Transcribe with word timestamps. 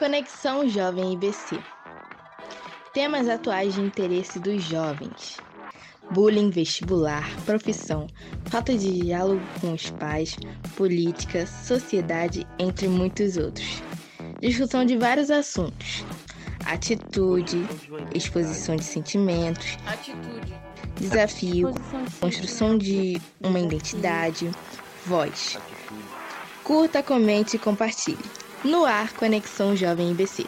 Conexão 0.00 0.66
Jovem 0.66 1.12
IBC. 1.12 1.62
Temas 2.94 3.28
atuais 3.28 3.74
de 3.74 3.82
interesse 3.82 4.38
dos 4.38 4.64
jovens: 4.64 5.36
bullying 6.10 6.48
vestibular, 6.48 7.28
profissão, 7.44 8.06
falta 8.46 8.78
de 8.78 8.98
diálogo 8.98 9.42
com 9.60 9.74
os 9.74 9.90
pais, 9.90 10.38
política, 10.74 11.46
sociedade, 11.46 12.46
entre 12.58 12.88
muitos 12.88 13.36
outros. 13.36 13.82
Discussão 14.40 14.86
de 14.86 14.96
vários 14.96 15.30
assuntos: 15.30 16.02
atitude, 16.64 17.58
exposição 18.14 18.76
de 18.76 18.84
sentimentos, 18.84 19.76
desafio, 20.98 21.74
construção 22.18 22.78
de 22.78 23.20
uma 23.38 23.60
identidade, 23.60 24.50
voz. 25.04 25.58
Curta, 26.64 27.02
comente 27.02 27.56
e 27.56 27.58
compartilhe. 27.58 28.39
No 28.62 28.84
ar, 28.84 29.16
Conexão 29.16 29.74
Jovem 29.74 30.10
IBC. 30.10 30.44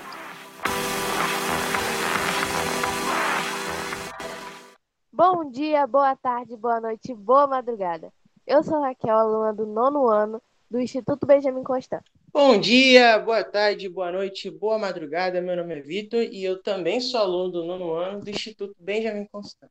Bom 5.10 5.50
dia, 5.50 5.86
boa 5.86 6.14
tarde, 6.14 6.54
boa 6.54 6.78
noite, 6.78 7.14
boa 7.14 7.46
madrugada. 7.46 8.12
Eu 8.46 8.62
sou 8.62 8.82
Raquel, 8.82 9.16
aluna 9.16 9.54
do 9.54 9.64
nono 9.64 10.08
ano 10.08 10.42
do 10.70 10.78
Instituto 10.78 11.24
Benjamin 11.24 11.62
Constant. 11.62 12.02
Bom 12.30 12.58
dia, 12.58 13.18
boa 13.18 13.42
tarde, 13.42 13.88
boa 13.88 14.12
noite, 14.12 14.50
boa 14.50 14.78
madrugada. 14.78 15.40
Meu 15.40 15.56
nome 15.56 15.78
é 15.78 15.80
Vitor 15.80 16.20
e 16.20 16.44
eu 16.44 16.62
também 16.62 17.00
sou 17.00 17.18
aluno 17.18 17.50
do 17.50 17.64
nono 17.64 17.94
ano 17.94 18.20
do 18.20 18.28
Instituto 18.28 18.74
Benjamin 18.78 19.26
Constant. 19.32 19.70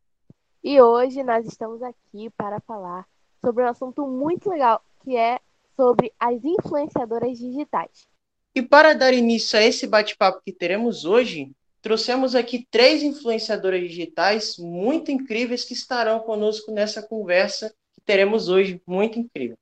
E 0.64 0.82
hoje 0.82 1.22
nós 1.22 1.46
estamos 1.46 1.84
aqui 1.84 2.32
para 2.32 2.60
falar 2.62 3.06
sobre 3.40 3.64
um 3.64 3.68
assunto 3.68 4.08
muito 4.08 4.50
legal, 4.50 4.82
que 5.04 5.16
é 5.16 5.40
sobre 5.76 6.12
as 6.20 6.44
influenciadoras 6.44 7.38
digitais. 7.38 8.10
E 8.54 8.62
para 8.62 8.94
dar 8.94 9.14
início 9.14 9.58
a 9.58 9.64
esse 9.64 9.88
bate-papo 9.88 10.42
que 10.46 10.52
teremos 10.52 11.06
hoje, 11.06 11.52
trouxemos 11.82 12.36
aqui 12.36 12.68
três 12.70 13.02
influenciadoras 13.02 13.82
digitais 13.82 14.58
muito 14.58 15.10
incríveis 15.10 15.64
que 15.64 15.74
estarão 15.74 16.20
conosco 16.20 16.72
nessa 16.72 17.02
conversa 17.02 17.74
que 17.94 18.02
teremos 18.02 18.50
hoje, 18.50 18.82
muito 18.86 19.18
incrível. 19.18 19.58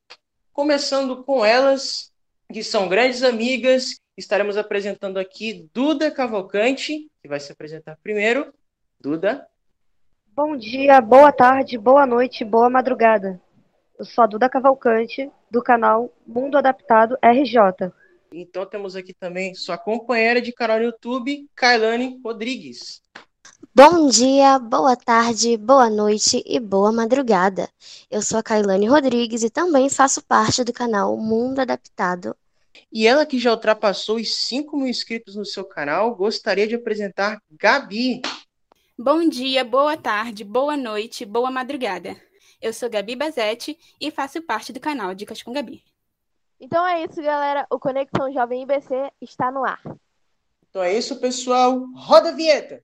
Começando 0.51 1.23
com 1.23 1.45
elas, 1.45 2.11
que 2.51 2.63
são 2.63 2.89
grandes 2.89 3.21
amigas, 3.21 3.99
estaremos 4.17 4.57
apresentando 4.57 5.17
aqui 5.17 5.69
Duda 5.71 6.09
Cavalcante, 6.09 7.07
que 7.21 7.27
vai 7.27 7.39
se 7.39 7.51
apresentar 7.51 7.97
primeiro. 8.01 8.51
Duda. 8.99 9.47
Bom 10.35 10.57
dia, 10.57 10.99
boa 10.99 11.31
tarde, 11.31 11.77
boa 11.77 12.05
noite, 12.05 12.43
boa 12.43 12.69
madrugada. 12.69 13.39
Eu 13.97 14.05
sou 14.05 14.23
a 14.23 14.27
Duda 14.27 14.49
Cavalcante, 14.49 15.29
do 15.51 15.61
canal 15.61 16.11
Mundo 16.25 16.57
Adaptado 16.57 17.17
RJ. 17.21 17.91
Então 18.31 18.63
temos 18.63 18.95
aqui 18.95 19.11
também 19.11 19.55
sua 19.55 19.77
companheira 19.77 20.39
de 20.39 20.51
canal 20.51 20.77
no 20.77 20.85
YouTube, 20.85 21.49
Kailane 21.55 22.19
Rodrigues. 22.23 23.01
Bom 23.73 24.07
dia, 24.07 24.59
boa 24.59 24.95
tarde, 24.95 25.57
boa 25.57 25.89
noite 25.89 26.43
e 26.45 26.59
boa 26.59 26.91
madrugada. 26.91 27.67
Eu 28.09 28.21
sou 28.21 28.37
a 28.37 28.43
Kailane 28.43 28.87
Rodrigues 28.87 29.41
e 29.41 29.49
também 29.49 29.89
faço 29.89 30.21
parte 30.21 30.63
do 30.63 30.71
canal 30.71 31.17
Mundo 31.17 31.59
Adaptado. 31.59 32.35
E 32.91 33.07
ela 33.07 33.25
que 33.25 33.39
já 33.39 33.51
ultrapassou 33.51 34.17
os 34.17 34.35
5 34.35 34.77
mil 34.77 34.87
inscritos 34.87 35.35
no 35.35 35.45
seu 35.45 35.65
canal, 35.65 36.15
gostaria 36.15 36.67
de 36.67 36.75
apresentar 36.75 37.41
Gabi. 37.51 38.21
Bom 38.97 39.27
dia, 39.27 39.63
boa 39.63 39.97
tarde, 39.97 40.43
boa 40.43 40.77
noite, 40.77 41.25
boa 41.25 41.49
madrugada. 41.49 42.15
Eu 42.61 42.73
sou 42.73 42.89
Gabi 42.89 43.15
Bazete 43.15 43.77
e 43.99 44.11
faço 44.11 44.41
parte 44.41 44.71
do 44.71 44.79
canal 44.79 45.15
Dicas 45.15 45.41
com 45.41 45.51
Gabi. 45.51 45.83
Então 46.61 46.85
é 46.85 47.05
isso, 47.05 47.21
galera. 47.21 47.65
O 47.69 47.79
Conexão 47.79 48.31
Jovem 48.33 48.63
IBC 48.63 49.13
está 49.21 49.49
no 49.49 49.63
ar. 49.63 49.81
Então 50.69 50.83
é 50.83 50.93
isso, 50.93 51.17
pessoal. 51.17 51.85
Roda 51.95 52.29
a 52.29 52.31
vinheta. 52.33 52.83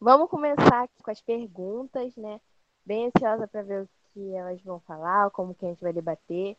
Vamos 0.00 0.30
começar 0.30 0.84
aqui 0.84 1.02
com 1.02 1.10
as 1.10 1.20
perguntas, 1.20 2.16
né? 2.16 2.40
Bem 2.86 3.08
ansiosa 3.08 3.46
para 3.46 3.62
ver 3.62 3.82
o 3.82 3.88
que 4.14 4.34
elas 4.34 4.62
vão 4.62 4.80
falar, 4.80 5.30
como 5.30 5.54
que 5.54 5.66
a 5.66 5.68
gente 5.68 5.82
vai 5.82 5.92
debater. 5.92 6.56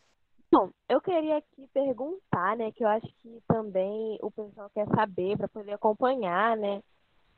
Bom, 0.50 0.70
eu 0.88 1.00
queria 1.00 1.36
aqui 1.36 1.68
perguntar, 1.74 2.56
né, 2.56 2.72
que 2.72 2.82
eu 2.82 2.88
acho 2.88 3.06
que 3.18 3.42
também 3.46 4.18
o 4.22 4.30
pessoal 4.30 4.70
quer 4.70 4.86
saber 4.88 5.36
para 5.36 5.46
poder 5.46 5.72
acompanhar, 5.72 6.56
né, 6.56 6.82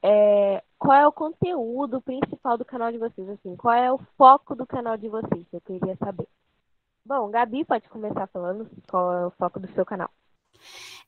é, 0.03 0.63
qual 0.79 0.97
é 0.97 1.07
o 1.07 1.13
conteúdo 1.13 2.01
principal 2.01 2.57
do 2.57 2.65
canal 2.65 2.93
de 2.93 2.99
vocês, 2.99 3.29
assim, 3.29 3.57
qual 3.57 3.75
é 3.75 3.93
o 3.93 3.99
foco 4.17 4.55
do 4.55 4.65
canal 4.65 4.97
de 4.97 5.09
vocês, 5.09 5.45
eu 5.53 5.61
queria 5.61 5.97
saber. 5.97 6.29
Bom, 7.05 7.31
Gabi, 7.31 7.65
pode 7.65 7.89
começar 7.89 8.29
falando 8.29 8.71
qual 8.89 9.13
é 9.13 9.27
o 9.27 9.31
foco 9.33 9.59
do 9.59 9.69
seu 9.73 9.85
canal. 9.85 10.11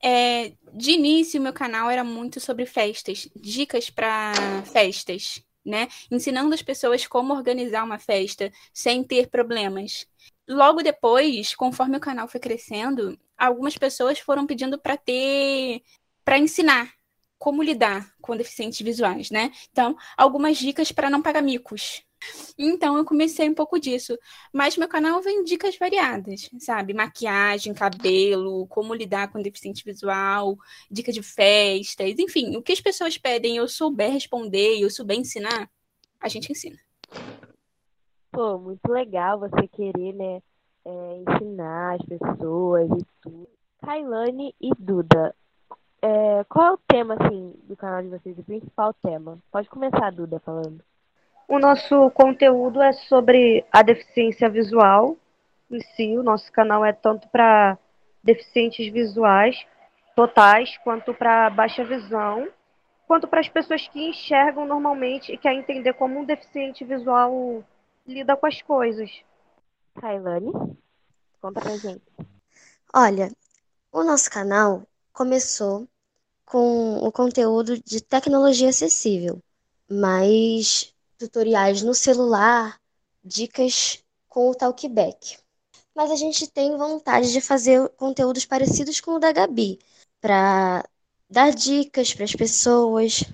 É, 0.02 0.54
de 0.72 0.92
início, 0.92 1.41
meu 1.41 1.52
canal 1.52 1.88
era 1.88 2.02
muito 2.02 2.41
sobre 2.41 2.66
festas, 2.66 3.28
dicas 3.36 3.91
para 3.91 4.32
festas, 4.64 5.44
né? 5.64 5.88
Ensinando 6.10 6.54
as 6.54 6.62
pessoas 6.62 7.06
como 7.06 7.34
organizar 7.34 7.84
uma 7.84 7.98
festa 7.98 8.52
sem 8.72 9.02
ter 9.04 9.28
problemas. 9.28 10.06
Logo 10.48 10.82
depois, 10.82 11.54
conforme 11.54 11.96
o 11.96 12.00
canal 12.00 12.28
foi 12.28 12.40
crescendo, 12.40 13.18
algumas 13.36 13.76
pessoas 13.76 14.18
foram 14.18 14.46
pedindo 14.46 14.78
para 14.78 14.96
ter, 14.96 15.82
para 16.24 16.38
ensinar 16.38 16.92
como 17.38 17.62
lidar 17.62 18.12
com 18.20 18.36
deficientes 18.36 18.80
visuais, 18.80 19.30
né? 19.30 19.50
Então, 19.70 19.96
algumas 20.16 20.58
dicas 20.58 20.92
para 20.92 21.10
não 21.10 21.20
pagar 21.20 21.42
micos. 21.42 22.04
Então, 22.59 22.97
eu 22.97 23.05
comecei 23.05 23.49
um 23.49 23.55
pouco 23.55 23.78
disso. 23.78 24.19
Mas 24.53 24.77
meu 24.77 24.88
canal 24.88 25.21
vem 25.21 25.44
dicas 25.44 25.77
variadas, 25.77 26.49
sabe? 26.59 26.94
Maquiagem, 26.94 27.75
cabelo, 27.75 28.66
como 28.69 28.94
lidar 28.94 29.31
com 29.33 29.43
deficiente 29.43 29.84
visual, 29.84 30.56
dica 30.91 31.12
de 31.12 31.22
festas, 31.22 32.19
enfim, 32.19 32.56
o 32.56 32.62
que 32.62 32.72
as 32.72 32.81
pessoas 32.81 33.19
pedem 33.19 33.56
eu 33.56 33.69
souber 33.69 34.12
responder, 34.12 34.78
eu 34.81 34.91
souber 34.91 35.19
ensinar, 35.19 35.69
a 36.21 36.28
gente 36.28 36.50
ensina. 36.50 36.78
Pô, 38.31 38.59
muito 38.59 38.91
legal 38.91 39.39
você 39.39 39.69
querer, 39.69 40.15
né, 40.15 40.43
é, 40.84 41.22
ensinar 41.27 41.97
as 41.97 42.06
pessoas 42.06 42.89
e 42.91 43.06
tudo. 43.21 43.49
Kailane 43.84 44.54
e 44.60 44.71
Duda, 44.78 45.34
é, 46.00 46.44
qual 46.44 46.66
é 46.66 46.72
o 46.72 46.78
tema, 46.89 47.15
assim, 47.15 47.54
do 47.65 47.77
canal 47.77 48.03
de 48.03 48.09
vocês, 48.09 48.37
o 48.37 48.43
principal 48.43 48.93
tema? 48.94 49.39
Pode 49.53 49.69
começar, 49.69 50.10
Duda, 50.10 50.41
falando. 50.41 50.83
O 51.52 51.58
nosso 51.58 52.10
conteúdo 52.12 52.80
é 52.80 52.94
sobre 52.94 53.62
a 53.70 53.82
deficiência 53.82 54.48
visual 54.48 55.18
em 55.70 55.82
si. 55.94 56.16
O 56.16 56.22
nosso 56.22 56.50
canal 56.50 56.82
é 56.82 56.94
tanto 56.94 57.28
para 57.28 57.76
deficientes 58.24 58.90
visuais 58.90 59.62
totais, 60.16 60.78
quanto 60.78 61.12
para 61.12 61.50
baixa 61.50 61.84
visão, 61.84 62.48
quanto 63.06 63.28
para 63.28 63.41
as 63.41 63.50
pessoas 63.50 63.86
que 63.86 64.02
enxergam 64.02 64.66
normalmente 64.66 65.30
e 65.30 65.36
querem 65.36 65.58
entender 65.58 65.92
como 65.92 66.20
um 66.20 66.24
deficiente 66.24 66.86
visual 66.86 67.62
lida 68.06 68.34
com 68.34 68.46
as 68.46 68.62
coisas. 68.62 69.10
Kailane, 70.00 70.52
conta 71.38 71.60
pra 71.60 71.76
gente. 71.76 72.02
Olha, 72.94 73.30
o 73.92 74.02
nosso 74.02 74.30
canal 74.30 74.84
começou 75.12 75.86
com 76.46 76.96
o 76.96 77.12
conteúdo 77.12 77.78
de 77.78 78.02
tecnologia 78.02 78.70
acessível, 78.70 79.38
mas 79.86 80.94
tutoriais 81.22 81.83
no 81.83 81.94
celular, 81.94 82.81
dicas 83.25 84.03
com 84.28 84.50
o 84.50 84.55
Talkback. 84.55 85.38
Mas 85.94 86.10
a 86.10 86.16
gente 86.16 86.49
tem 86.49 86.77
vontade 86.77 87.31
de 87.33 87.41
fazer 87.41 87.88
conteúdos 87.91 88.44
parecidos 88.44 89.00
com 89.00 89.12
o 89.12 89.19
da 89.21 89.31
Gabi, 89.31 89.78
para 90.21 90.84
dar 91.31 91.53
dicas 91.53 92.12
para 92.12 92.25
as 92.25 92.33
pessoas. 92.33 93.25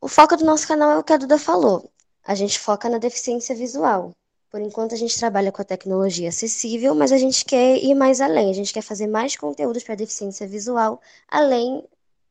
O 0.00 0.08
foco 0.08 0.36
do 0.36 0.44
nosso 0.44 0.66
canal 0.66 0.90
é 0.90 0.98
o 0.98 1.04
que 1.04 1.12
a 1.12 1.16
Duda 1.16 1.38
falou. 1.38 1.88
A 2.24 2.34
gente 2.34 2.58
foca 2.58 2.88
na 2.88 2.98
deficiência 2.98 3.54
visual. 3.54 4.12
Por 4.50 4.60
enquanto 4.60 4.94
a 4.94 4.98
gente 4.98 5.18
trabalha 5.18 5.52
com 5.52 5.62
a 5.62 5.64
tecnologia 5.64 6.28
acessível, 6.28 6.94
mas 6.94 7.12
a 7.12 7.18
gente 7.18 7.44
quer 7.44 7.76
ir 7.76 7.94
mais 7.94 8.20
além. 8.20 8.50
A 8.50 8.54
gente 8.54 8.72
quer 8.72 8.82
fazer 8.82 9.06
mais 9.06 9.36
conteúdos 9.36 9.82
para 9.84 9.94
deficiência 9.94 10.46
visual, 10.46 11.00
além 11.28 11.84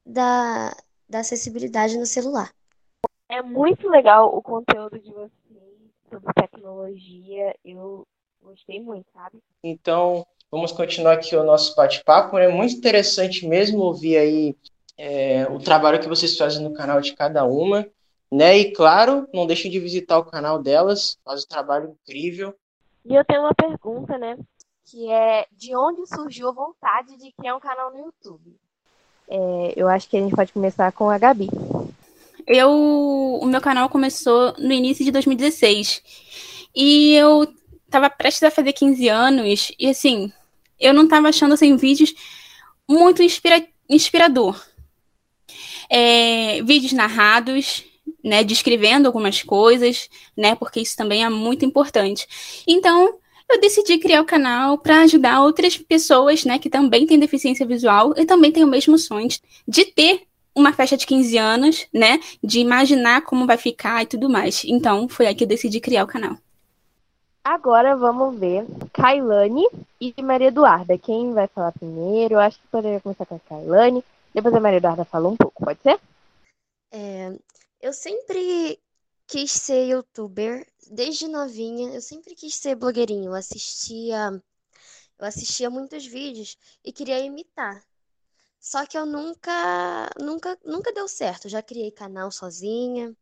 da, 0.06 0.75
da 1.07 1.19
acessibilidade 1.19 1.97
no 1.97 2.06
celular. 2.06 2.53
É 3.33 3.41
muito 3.41 3.89
legal 3.89 4.38
o 4.38 4.44
conteúdo 4.44 5.00
de 5.00 5.12
vocês 5.12 5.31
sobre 6.07 6.33
tecnologia. 6.35 7.56
Eu 7.65 8.06
gostei 8.44 8.80
muito, 8.80 9.07
sabe? 9.12 9.39
Então, 9.63 10.24
vamos 10.51 10.71
continuar 10.71 11.13
aqui 11.13 11.35
o 11.35 11.44
nosso 11.44 11.75
bate-papo. 11.75 12.38
É 12.38 12.47
muito 12.47 12.75
interessante 12.75 13.47
mesmo 13.47 13.80
ouvir 13.80 14.18
aí 14.18 14.56
é, 14.95 15.47
o 15.50 15.57
trabalho 15.57 16.00
que 16.00 16.07
vocês 16.07 16.38
fazem 16.38 16.63
no 16.63 16.75
canal 16.75 17.01
de 17.01 17.15
cada 17.15 17.44
uma. 17.44 17.88
Né? 18.31 18.59
E 18.59 18.71
claro, 18.71 19.27
não 19.33 19.47
deixem 19.47 19.71
de 19.71 19.79
visitar 19.79 20.19
o 20.19 20.25
canal 20.25 20.62
delas, 20.62 21.18
faz 21.25 21.44
um 21.44 21.47
trabalho 21.47 21.89
incrível. 21.89 22.53
E 23.03 23.15
eu 23.15 23.25
tenho 23.25 23.41
uma 23.41 23.56
pergunta, 23.56 24.15
né? 24.15 24.38
Que 24.86 25.12
é 25.12 25.47
de 25.51 25.75
onde 25.75 26.06
surgiu 26.06 26.50
a 26.50 26.53
vontade 26.53 27.18
de 27.18 27.31
criar 27.31 27.56
um 27.56 27.59
canal 27.59 27.91
no 27.91 27.97
YouTube? 27.97 28.56
É, 29.27 29.74
eu 29.75 29.88
acho 29.88 30.07
que 30.07 30.18
a 30.18 30.19
gente 30.19 30.36
pode 30.36 30.53
começar 30.53 30.91
com 30.91 31.09
a 31.09 31.18
Gabi. 31.18 31.50
Eu, 32.47 32.69
o 33.41 33.45
meu 33.45 33.61
canal 33.61 33.89
começou 33.89 34.53
no 34.57 34.71
início 34.71 35.03
de 35.05 35.11
2016. 35.11 36.01
E 36.75 37.13
eu 37.15 37.47
tava 37.89 38.09
prestes 38.09 38.43
a 38.43 38.51
fazer 38.51 38.73
15 38.73 39.07
anos 39.07 39.71
e 39.77 39.87
assim, 39.87 40.31
eu 40.79 40.93
não 40.93 41.07
tava 41.07 41.29
achando 41.29 41.53
assim 41.53 41.75
vídeos 41.75 42.13
muito 42.89 43.21
inspira 43.21 43.65
inspirador. 43.89 44.59
É, 45.89 46.61
vídeos 46.63 46.93
narrados, 46.93 47.83
né, 48.23 48.43
descrevendo 48.43 49.05
algumas 49.07 49.43
coisas, 49.43 50.09
né, 50.35 50.55
porque 50.55 50.79
isso 50.79 50.95
também 50.95 51.23
é 51.23 51.29
muito 51.29 51.65
importante. 51.65 52.25
Então, 52.67 53.19
eu 53.49 53.61
decidi 53.61 53.97
criar 53.99 54.21
o 54.21 54.25
canal 54.25 54.77
para 54.77 55.01
ajudar 55.01 55.41
outras 55.41 55.77
pessoas, 55.77 56.43
né, 56.45 56.57
que 56.57 56.69
também 56.69 57.05
têm 57.05 57.19
deficiência 57.19 57.65
visual 57.65 58.13
e 58.17 58.25
também 58.25 58.51
têm 58.51 58.63
o 58.63 58.67
mesmo 58.67 58.97
sonho 58.97 59.27
de 59.67 59.85
ter 59.85 60.23
uma 60.55 60.73
festa 60.73 60.95
de 60.95 61.05
15 61.05 61.38
anos, 61.38 61.88
né, 61.94 62.19
de 62.44 62.59
imaginar 62.59 63.21
como 63.23 63.47
vai 63.47 63.57
ficar 63.57 64.03
e 64.03 64.05
tudo 64.05 64.29
mais. 64.29 64.63
Então, 64.65 65.07
foi 65.09 65.27
aí 65.27 65.35
que 65.35 65.44
eu 65.44 65.47
decidi 65.47 65.79
criar 65.79 66.03
o 66.03 66.07
canal. 66.07 66.38
Agora 67.44 67.95
vamos 67.95 68.39
ver 68.39 68.65
Kailane 68.94 69.67
e 70.00 70.13
Maria 70.21 70.47
Eduarda. 70.47 70.97
Quem 70.97 71.33
vai 71.33 71.47
falar 71.47 71.73
primeiro? 71.73 72.35
Eu 72.35 72.39
acho 72.39 72.57
que 72.57 72.67
poderia 72.67 73.01
começar 73.01 73.25
com 73.25 73.35
a 73.35 73.39
Kailane. 73.39 74.03
Depois 74.33 74.55
a 74.55 74.59
Maria 74.61 74.77
Eduarda 74.77 75.03
fala 75.03 75.27
um 75.27 75.35
pouco, 75.35 75.65
pode 75.65 75.81
ser? 75.81 76.00
É, 76.89 77.33
eu 77.81 77.91
sempre 77.91 78.79
quis 79.27 79.51
ser 79.51 79.88
youtuber, 79.88 80.65
desde 80.89 81.27
novinha, 81.27 81.94
eu 81.94 82.01
sempre 82.01 82.33
quis 82.33 82.55
ser 82.55 82.75
blogueirinho. 82.75 83.31
Eu 83.31 83.35
assistia, 83.35 84.41
eu 85.19 85.25
assistia 85.25 85.69
muitos 85.69 86.05
vídeos 86.05 86.57
e 86.83 86.94
queria 86.94 87.19
imitar. 87.19 87.83
Só 88.63 88.86
que 88.86 88.98
eu 88.98 89.06
nunca, 89.06 90.10
nunca, 90.19 90.57
nunca 90.63 90.94
deu 90.94 91.06
certo. 91.07 91.50
já 91.50 91.62
criei 91.62 91.92
canal 91.92 92.31
sozinha, 92.31 93.13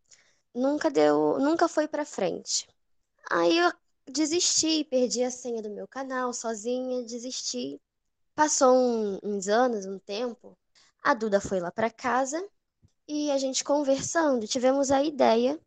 nunca 0.54 0.92
deu, 0.92 1.40
nunca 1.40 1.68
foi 1.68 1.88
para 1.88 2.06
frente. 2.06 2.68
Aí 3.32 3.58
eu 3.58 3.74
desisti, 4.08 4.84
perdi 4.86 5.24
a 5.24 5.32
senha 5.32 5.62
do 5.62 5.70
meu 5.72 5.88
canal 5.88 6.32
sozinha, 6.34 7.04
desisti. 7.04 7.82
Passou 8.36 8.76
um, 8.76 9.20
uns 9.24 9.48
anos, 9.48 9.86
um 9.88 10.00
tempo, 10.00 10.58
a 11.04 11.14
Duda 11.16 11.42
foi 11.42 11.60
lá 11.60 11.72
para 11.72 11.90
casa 11.90 12.40
e 13.08 13.32
a 13.32 13.38
gente 13.40 13.64
conversando, 13.64 14.48
tivemos 14.48 14.92
a 14.92 15.04
ideia 15.04 15.60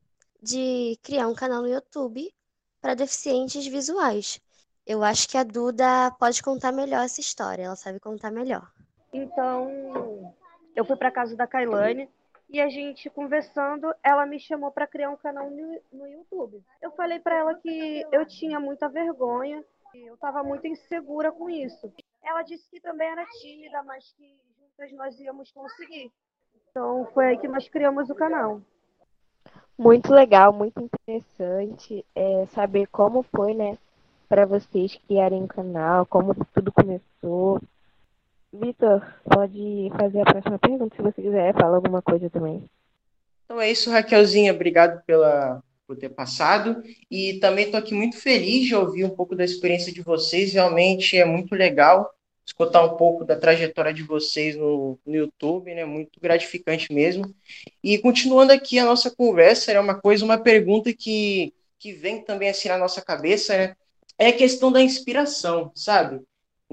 de 0.42 0.98
criar 1.02 1.28
um 1.28 1.34
canal 1.34 1.62
no 1.62 1.68
YouTube 1.68 2.32
para 2.80 2.94
deficientes 2.94 3.66
visuais. 3.66 4.40
Eu 4.86 5.04
acho 5.04 5.28
que 5.28 5.38
a 5.38 5.44
Duda 5.44 6.12
pode 6.12 6.42
contar 6.42 6.72
melhor 6.72 7.04
essa 7.04 7.20
história, 7.20 7.64
ela 7.64 7.76
sabe 7.76 8.00
contar 8.00 8.30
melhor. 8.30 8.73
Então, 9.14 10.34
eu 10.74 10.84
fui 10.84 10.96
para 10.96 11.10
casa 11.10 11.36
da 11.36 11.46
Kailane 11.46 12.08
e 12.50 12.60
a 12.60 12.68
gente 12.68 13.08
conversando, 13.08 13.94
ela 14.02 14.26
me 14.26 14.40
chamou 14.40 14.72
para 14.72 14.88
criar 14.88 15.08
um 15.10 15.16
canal 15.16 15.48
no, 15.48 15.80
no 15.92 16.06
YouTube. 16.08 16.60
Eu 16.82 16.90
falei 16.90 17.20
para 17.20 17.36
ela 17.36 17.54
que 17.54 18.04
eu 18.10 18.26
tinha 18.26 18.58
muita 18.58 18.88
vergonha, 18.88 19.64
eu 19.94 20.14
estava 20.14 20.42
muito 20.42 20.66
insegura 20.66 21.30
com 21.30 21.48
isso. 21.48 21.92
Ela 22.24 22.42
disse 22.42 22.68
que 22.68 22.80
também 22.80 23.08
era 23.08 23.24
tímida, 23.40 23.84
mas 23.84 24.12
que 24.14 24.36
juntas 24.58 24.92
nós 24.92 25.20
íamos 25.20 25.52
conseguir. 25.52 26.12
Então 26.68 27.06
foi 27.14 27.26
aí 27.26 27.38
que 27.38 27.46
nós 27.46 27.68
criamos 27.68 28.10
o 28.10 28.16
canal. 28.16 28.60
Muito 29.78 30.12
legal, 30.12 30.52
muito 30.52 30.80
interessante 30.80 32.04
é, 32.16 32.46
saber 32.46 32.88
como 32.88 33.22
foi, 33.22 33.54
né, 33.54 33.78
para 34.28 34.44
vocês 34.44 34.96
criarem 35.06 35.44
o 35.44 35.48
canal, 35.48 36.04
como 36.04 36.34
tudo 36.52 36.72
começou. 36.72 37.60
Vitor, 38.60 39.02
pode 39.24 39.90
fazer 39.98 40.20
a 40.20 40.24
próxima 40.24 40.58
pergunta 40.58 40.94
se 40.94 41.02
você 41.02 41.22
quiser, 41.22 41.54
fala 41.54 41.76
alguma 41.76 42.00
coisa 42.00 42.30
também. 42.30 42.64
Então 43.44 43.60
é 43.60 43.70
isso, 43.70 43.90
Raquelzinha, 43.90 44.54
obrigado 44.54 45.02
pela, 45.04 45.62
por 45.86 45.96
ter 45.96 46.08
passado. 46.08 46.82
E 47.10 47.34
também 47.40 47.66
estou 47.66 47.78
aqui 47.78 47.94
muito 47.94 48.16
feliz 48.16 48.66
de 48.66 48.74
ouvir 48.74 49.04
um 49.04 49.10
pouco 49.10 49.34
da 49.34 49.44
experiência 49.44 49.92
de 49.92 50.02
vocês, 50.02 50.52
realmente 50.52 51.16
é 51.16 51.24
muito 51.24 51.54
legal 51.54 52.10
escutar 52.46 52.84
um 52.84 52.96
pouco 52.96 53.24
da 53.24 53.36
trajetória 53.36 53.92
de 53.92 54.02
vocês 54.02 54.54
no, 54.54 54.98
no 55.04 55.14
YouTube, 55.14 55.74
né? 55.74 55.84
Muito 55.84 56.20
gratificante 56.20 56.92
mesmo. 56.92 57.34
E 57.82 57.98
continuando 57.98 58.52
aqui 58.52 58.78
a 58.78 58.84
nossa 58.84 59.10
conversa, 59.10 59.72
é 59.72 59.80
uma 59.80 59.98
coisa, 59.98 60.24
uma 60.24 60.38
pergunta 60.38 60.92
que, 60.92 61.54
que 61.78 61.92
vem 61.92 62.22
também 62.22 62.50
assim 62.50 62.68
na 62.68 62.78
nossa 62.78 63.00
cabeça, 63.00 63.56
né? 63.56 63.76
É 64.18 64.28
a 64.28 64.32
questão 64.32 64.70
da 64.70 64.80
inspiração, 64.80 65.72
sabe? 65.74 66.20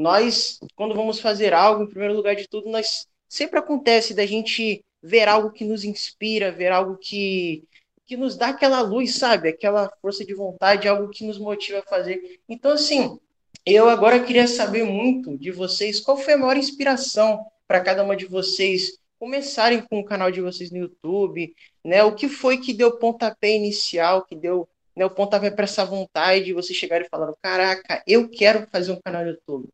Nós, 0.01 0.59
quando 0.75 0.95
vamos 0.95 1.19
fazer 1.19 1.53
algo, 1.53 1.83
em 1.83 1.89
primeiro 1.89 2.15
lugar 2.15 2.35
de 2.35 2.47
tudo, 2.47 2.69
nós 2.69 3.07
sempre 3.29 3.59
acontece 3.59 4.13
da 4.13 4.25
gente 4.25 4.83
ver 5.01 5.27
algo 5.27 5.51
que 5.51 5.63
nos 5.63 5.83
inspira, 5.83 6.51
ver 6.51 6.71
algo 6.71 6.97
que, 6.97 7.63
que 8.05 8.17
nos 8.17 8.35
dá 8.35 8.47
aquela 8.49 8.81
luz, 8.81 9.15
sabe? 9.15 9.49
Aquela 9.49 9.91
força 10.01 10.25
de 10.25 10.33
vontade, 10.33 10.87
algo 10.87 11.09
que 11.09 11.25
nos 11.25 11.37
motiva 11.37 11.79
a 11.79 11.89
fazer. 11.89 12.39
Então, 12.49 12.71
assim, 12.71 13.17
eu 13.65 13.87
agora 13.87 14.23
queria 14.23 14.47
saber 14.47 14.83
muito 14.83 15.37
de 15.37 15.51
vocês 15.51 15.99
qual 15.99 16.17
foi 16.17 16.33
a 16.33 16.37
maior 16.37 16.57
inspiração 16.57 17.45
para 17.67 17.81
cada 17.81 18.03
uma 18.03 18.15
de 18.15 18.25
vocês 18.25 18.99
começarem 19.19 19.81
com 19.81 19.99
o 19.99 20.05
canal 20.05 20.31
de 20.31 20.41
vocês 20.41 20.71
no 20.71 20.79
YouTube, 20.79 21.53
né? 21.85 22.03
O 22.03 22.15
que 22.15 22.27
foi 22.27 22.57
que 22.57 22.73
deu 22.73 22.97
pontapé 22.97 23.55
inicial, 23.55 24.25
que 24.25 24.35
deu 24.35 24.67
né, 24.95 25.05
o 25.05 25.09
pontapé 25.09 25.51
para 25.51 25.65
essa 25.65 25.85
vontade 25.85 26.45
de 26.45 26.53
vocês 26.53 26.77
chegarem 26.77 27.05
e 27.05 27.09
falaram, 27.09 27.35
caraca, 27.41 28.03
eu 28.07 28.29
quero 28.29 28.67
fazer 28.71 28.91
um 28.91 28.99
canal 28.99 29.23
no 29.23 29.29
YouTube. 29.29 29.69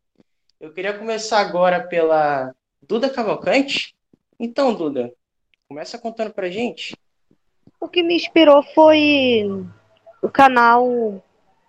Eu 0.59 0.73
queria 0.73 0.97
começar 0.97 1.39
agora 1.39 1.87
pela 1.87 2.51
Duda 2.81 3.09
Cavalcante. 3.11 3.95
Então, 4.39 4.73
Duda, 4.73 5.13
começa 5.67 5.99
contando 5.99 6.33
pra 6.33 6.49
gente. 6.49 6.95
O 7.79 7.87
que 7.87 8.01
me 8.01 8.15
inspirou 8.15 8.63
foi 8.73 9.43
o 10.21 10.29
canal 10.29 11.23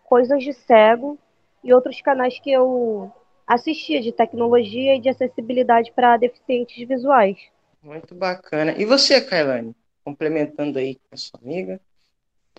Coisas 0.04 0.42
de 0.42 0.54
Cego 0.54 1.18
e 1.62 1.74
outros 1.74 2.00
canais 2.00 2.38
que 2.40 2.50
eu 2.50 3.12
assistia 3.46 4.00
de 4.00 4.10
tecnologia 4.10 4.96
e 4.96 5.00
de 5.00 5.10
acessibilidade 5.10 5.92
para 5.92 6.16
deficientes 6.16 6.88
visuais. 6.88 7.36
Muito 7.82 8.14
bacana. 8.14 8.72
E 8.78 8.86
você, 8.86 9.20
Kailane? 9.20 9.76
Complementando 10.02 10.78
aí 10.78 10.94
com 10.94 11.14
a 11.14 11.16
sua 11.16 11.38
amiga. 11.40 11.78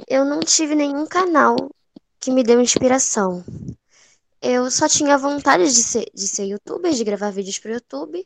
Eu 0.08 0.24
não 0.24 0.42
tive 0.42 0.76
nenhum 0.76 1.08
canal 1.08 1.56
que 2.20 2.30
me 2.30 2.44
deu 2.44 2.62
inspiração 2.62 3.44
eu 4.42 4.70
só 4.72 4.88
tinha 4.88 5.18
vontade 5.18 5.66
de 5.66 5.84
ser, 5.84 6.10
de 6.14 6.28
ser 6.28 6.46
youtuber, 6.46 6.94
de 6.94 7.04
gravar 7.04 7.32
vídeos 7.32 7.60
para 7.60 7.72
o 7.72 7.74
YouTube. 7.74 8.26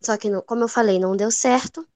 Só 0.00 0.16
que, 0.16 0.28
como 0.42 0.64
eu 0.64 0.68
falei, 0.68 0.98
não 0.98 1.16
deu 1.16 1.30
certo. 1.30 1.86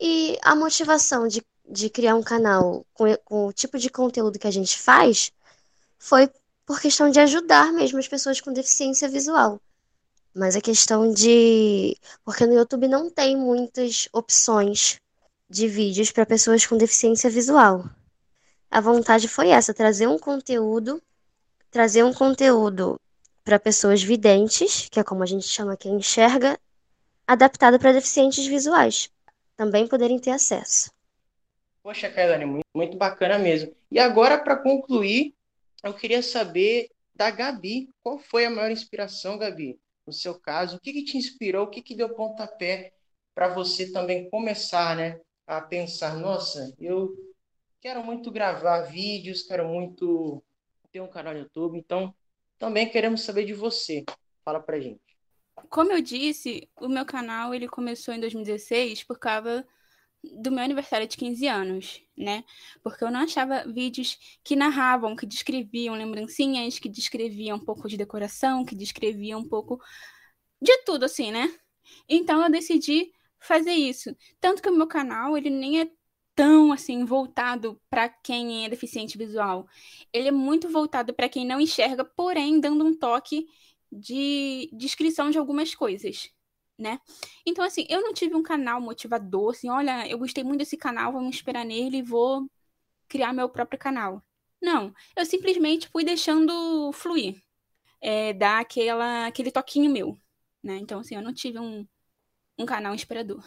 E 0.00 0.38
a 0.42 0.54
motivação 0.54 1.26
de, 1.26 1.44
de 1.68 1.90
criar 1.90 2.14
um 2.14 2.22
canal 2.22 2.86
com, 2.94 3.04
com 3.24 3.46
o 3.46 3.52
tipo 3.52 3.78
de 3.78 3.90
conteúdo 3.90 4.38
que 4.38 4.46
a 4.46 4.50
gente 4.50 4.78
faz 4.78 5.32
foi 5.98 6.30
por 6.64 6.80
questão 6.80 7.10
de 7.10 7.18
ajudar 7.20 7.72
mesmo 7.72 7.98
as 7.98 8.06
pessoas 8.06 8.40
com 8.40 8.52
deficiência 8.52 9.08
visual. 9.08 9.60
Mas 10.34 10.54
a 10.54 10.60
questão 10.60 11.12
de. 11.12 11.96
Porque 12.24 12.46
no 12.46 12.54
YouTube 12.54 12.86
não 12.86 13.10
tem 13.10 13.36
muitas 13.36 14.08
opções 14.12 15.00
de 15.50 15.66
vídeos 15.66 16.12
para 16.12 16.26
pessoas 16.26 16.66
com 16.66 16.76
deficiência 16.76 17.28
visual. 17.30 17.84
A 18.70 18.80
vontade 18.80 19.26
foi 19.28 19.48
essa, 19.48 19.74
trazer 19.74 20.06
um 20.06 20.18
conteúdo 20.18 21.02
trazer 21.70 22.04
um 22.04 22.12
conteúdo 22.12 23.00
para 23.44 23.58
pessoas 23.58 24.02
videntes, 24.02 24.88
que 24.90 25.00
é 25.00 25.04
como 25.04 25.22
a 25.22 25.26
gente 25.26 25.46
chama 25.46 25.76
quem 25.76 25.94
enxerga, 25.94 26.58
adaptado 27.26 27.78
para 27.78 27.92
deficientes 27.92 28.46
visuais, 28.46 29.10
também 29.56 29.86
poderem 29.86 30.18
ter 30.18 30.30
acesso. 30.30 30.90
Poxa, 31.82 32.10
Kailane, 32.10 32.44
muito, 32.44 32.66
muito 32.74 32.96
bacana 32.96 33.38
mesmo. 33.38 33.74
E 33.90 33.98
agora, 33.98 34.38
para 34.38 34.56
concluir, 34.56 35.34
eu 35.82 35.94
queria 35.94 36.22
saber 36.22 36.90
da 37.14 37.30
Gabi. 37.30 37.88
Qual 38.02 38.18
foi 38.18 38.44
a 38.44 38.50
maior 38.50 38.70
inspiração, 38.70 39.38
Gabi, 39.38 39.78
no 40.06 40.12
seu 40.12 40.38
caso? 40.38 40.76
O 40.76 40.80
que, 40.80 40.92
que 40.92 41.04
te 41.04 41.16
inspirou? 41.16 41.64
O 41.64 41.70
que, 41.70 41.82
que 41.82 41.96
deu 41.96 42.14
pontapé 42.14 42.92
para 43.34 43.48
você 43.48 43.90
também 43.90 44.28
começar 44.28 44.96
né, 44.96 45.20
a 45.46 45.60
pensar: 45.60 46.16
nossa, 46.16 46.74
eu 46.78 47.14
quero 47.80 48.02
muito 48.04 48.30
gravar 48.30 48.82
vídeos, 48.82 49.42
quero 49.42 49.66
muito 49.66 50.42
tem 50.92 51.00
um 51.00 51.08
canal 51.08 51.34
no 51.34 51.40
YouTube, 51.40 51.78
então 51.78 52.14
também 52.58 52.88
queremos 52.88 53.22
saber 53.22 53.44
de 53.44 53.54
você. 53.54 54.04
Fala 54.44 54.60
pra 54.60 54.80
gente. 54.80 55.00
Como 55.68 55.92
eu 55.92 56.00
disse, 56.00 56.68
o 56.80 56.88
meu 56.88 57.04
canal 57.04 57.54
ele 57.54 57.68
começou 57.68 58.14
em 58.14 58.20
2016 58.20 59.04
por 59.04 59.18
causa 59.18 59.66
do 60.22 60.50
meu 60.50 60.64
aniversário 60.64 61.06
de 61.06 61.16
15 61.16 61.46
anos, 61.46 62.02
né? 62.16 62.44
Porque 62.82 63.04
eu 63.04 63.10
não 63.10 63.20
achava 63.20 63.64
vídeos 63.64 64.18
que 64.42 64.56
narravam, 64.56 65.14
que 65.14 65.26
descreviam 65.26 65.94
lembrancinhas, 65.94 66.78
que 66.78 66.88
descreviam 66.88 67.56
um 67.56 67.64
pouco 67.64 67.88
de 67.88 67.96
decoração, 67.96 68.64
que 68.64 68.74
descreviam 68.74 69.40
um 69.40 69.48
pouco 69.48 69.80
de 70.60 70.76
tudo 70.84 71.04
assim, 71.04 71.30
né? 71.30 71.52
Então 72.08 72.42
eu 72.42 72.50
decidi 72.50 73.12
fazer 73.38 73.72
isso. 73.72 74.14
Tanto 74.40 74.60
que 74.60 74.68
o 74.68 74.76
meu 74.76 74.86
canal, 74.86 75.36
ele 75.36 75.50
nem 75.50 75.80
é 75.80 75.88
tão 76.38 76.72
assim 76.72 77.04
voltado 77.04 77.80
para 77.90 78.08
quem 78.08 78.64
é 78.64 78.68
deficiente 78.68 79.18
visual. 79.18 79.66
Ele 80.12 80.28
é 80.28 80.30
muito 80.30 80.68
voltado 80.68 81.12
para 81.12 81.28
quem 81.28 81.44
não 81.44 81.60
enxerga, 81.60 82.04
porém 82.04 82.60
dando 82.60 82.84
um 82.84 82.96
toque 82.96 83.48
de 83.90 84.70
descrição 84.72 85.30
de 85.30 85.38
algumas 85.38 85.74
coisas, 85.74 86.30
né? 86.78 87.00
Então, 87.44 87.64
assim, 87.64 87.84
eu 87.88 88.00
não 88.02 88.14
tive 88.14 88.36
um 88.36 88.42
canal 88.42 88.80
motivador, 88.80 89.50
assim, 89.50 89.68
olha, 89.68 90.08
eu 90.08 90.16
gostei 90.16 90.44
muito 90.44 90.60
desse 90.60 90.76
canal, 90.76 91.12
vamos 91.12 91.34
esperar 91.34 91.64
nele 91.64 91.98
e 91.98 92.02
vou 92.02 92.48
criar 93.08 93.32
meu 93.32 93.48
próprio 93.48 93.78
canal. 93.78 94.22
Não, 94.62 94.94
eu 95.16 95.26
simplesmente 95.26 95.88
fui 95.88 96.04
deixando 96.04 96.92
fluir, 96.92 97.42
é, 98.00 98.32
dar 98.32 98.60
aquela, 98.60 99.26
aquele 99.26 99.50
toquinho 99.50 99.90
meu, 99.90 100.16
né? 100.62 100.76
Então, 100.78 101.00
assim, 101.00 101.16
eu 101.16 101.22
não 101.22 101.34
tive 101.34 101.58
um, 101.58 101.86
um 102.58 102.66
canal 102.66 102.94
inspirador. 102.94 103.42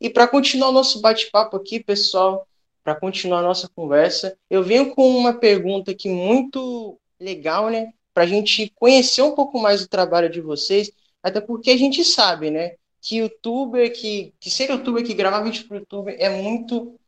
E 0.00 0.10
para 0.10 0.26
continuar 0.26 0.70
o 0.70 0.72
nosso 0.72 1.00
bate-papo 1.00 1.56
aqui, 1.56 1.78
pessoal, 1.78 2.46
para 2.82 2.94
continuar 2.96 3.40
a 3.40 3.42
nossa 3.42 3.68
conversa, 3.68 4.36
eu 4.50 4.62
venho 4.62 4.94
com 4.94 5.08
uma 5.16 5.34
pergunta 5.34 5.92
aqui 5.92 6.08
muito 6.08 6.98
legal, 7.20 7.70
né? 7.70 7.92
Para 8.12 8.24
a 8.24 8.26
gente 8.26 8.70
conhecer 8.74 9.22
um 9.22 9.34
pouco 9.34 9.60
mais 9.60 9.82
o 9.82 9.88
trabalho 9.88 10.28
de 10.28 10.40
vocês, 10.40 10.90
até 11.22 11.40
porque 11.40 11.70
a 11.70 11.76
gente 11.76 12.04
sabe, 12.04 12.50
né? 12.50 12.74
Que 13.00 13.18
youtuber, 13.18 13.92
que, 13.92 14.34
que 14.40 14.50
ser 14.50 14.68
youtuber, 14.70 15.04
que 15.04 15.14
gravar 15.14 15.42
vídeo 15.42 15.66
para 15.68 15.78
youtuber 15.78 16.16
é 16.18 16.28
muito 16.28 16.98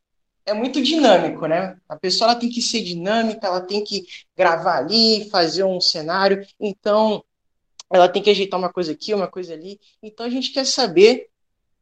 é 0.46 0.52
muito 0.52 0.82
dinâmico, 0.82 1.46
né? 1.46 1.76
A 1.88 1.96
pessoa 1.96 2.30
ela 2.30 2.38
tem 2.38 2.50
que 2.50 2.60
ser 2.60 2.82
dinâmica, 2.82 3.46
ela 3.46 3.62
tem 3.62 3.82
que 3.82 4.06
gravar 4.36 4.76
ali, 4.76 5.28
fazer 5.30 5.64
um 5.64 5.80
cenário, 5.80 6.46
então 6.60 7.24
ela 7.90 8.08
tem 8.08 8.22
que 8.22 8.28
ajeitar 8.30 8.60
uma 8.60 8.70
coisa 8.72 8.92
aqui, 8.92 9.14
uma 9.14 9.26
coisa 9.26 9.54
ali. 9.54 9.80
Então 10.02 10.26
a 10.26 10.28
gente 10.28 10.52
quer 10.52 10.66
saber 10.66 11.30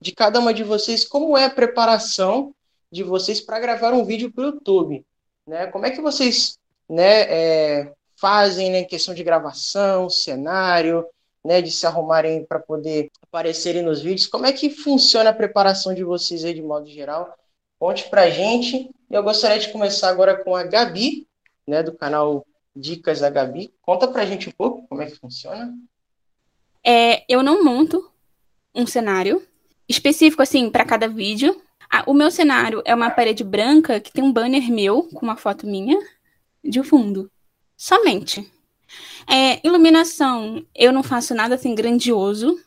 de 0.02 0.12
cada 0.12 0.40
uma 0.40 0.52
de 0.52 0.64
vocês 0.64 1.04
como 1.04 1.38
é 1.38 1.44
a 1.44 1.50
preparação 1.50 2.52
de 2.90 3.04
vocês 3.04 3.40
para 3.40 3.60
gravar 3.60 3.92
um 3.92 4.04
vídeo 4.04 4.30
para 4.32 4.42
o 4.42 4.46
YouTube, 4.48 5.06
né? 5.46 5.68
Como 5.68 5.86
é 5.86 5.90
que 5.90 6.00
vocês, 6.00 6.58
né, 6.88 7.22
é, 7.22 7.92
fazem, 8.16 8.70
né, 8.70 8.84
questão 8.84 9.14
de 9.14 9.22
gravação, 9.22 10.10
cenário, 10.10 11.06
né, 11.44 11.62
de 11.62 11.70
se 11.70 11.86
arrumarem 11.86 12.44
para 12.44 12.58
poder 12.58 13.10
aparecerem 13.22 13.82
nos 13.82 14.02
vídeos. 14.02 14.26
Como 14.26 14.44
é 14.44 14.52
que 14.52 14.70
funciona 14.70 15.30
a 15.30 15.34
preparação 15.34 15.94
de 15.94 16.04
vocês 16.04 16.44
aí 16.44 16.52
de 16.52 16.62
modo 16.62 16.86
geral? 16.86 17.36
Conte 17.78 18.10
para 18.10 18.22
a 18.22 18.30
gente. 18.30 18.90
Eu 19.08 19.22
gostaria 19.22 19.58
de 19.58 19.72
começar 19.72 20.08
agora 20.08 20.42
com 20.42 20.54
a 20.54 20.64
Gabi, 20.64 21.26
né, 21.66 21.82
do 21.82 21.92
canal 21.92 22.44
Dicas 22.74 23.20
da 23.20 23.30
Gabi. 23.30 23.72
Conta 23.80 24.08
para 24.08 24.22
a 24.22 24.26
gente 24.26 24.48
um 24.48 24.52
pouco 24.52 24.86
como 24.88 25.00
é 25.00 25.06
que 25.06 25.16
funciona. 25.16 25.72
É, 26.84 27.24
eu 27.28 27.42
não 27.42 27.64
monto 27.64 28.10
um 28.74 28.86
cenário 28.86 29.46
específico 29.92 30.42
assim 30.42 30.70
para 30.70 30.84
cada 30.84 31.08
vídeo. 31.08 31.60
Ah, 31.90 32.02
o 32.06 32.14
meu 32.14 32.30
cenário 32.30 32.82
é 32.84 32.94
uma 32.94 33.10
parede 33.10 33.44
branca 33.44 34.00
que 34.00 34.12
tem 34.12 34.24
um 34.24 34.32
banner 34.32 34.70
meu 34.70 35.04
com 35.14 35.24
uma 35.24 35.36
foto 35.36 35.66
minha 35.66 35.98
de 36.64 36.82
fundo. 36.82 37.30
Somente. 37.76 38.50
É, 39.26 39.66
iluminação, 39.66 40.64
eu 40.74 40.92
não 40.92 41.02
faço 41.02 41.34
nada 41.34 41.54
assim 41.54 41.74
grandioso, 41.74 42.58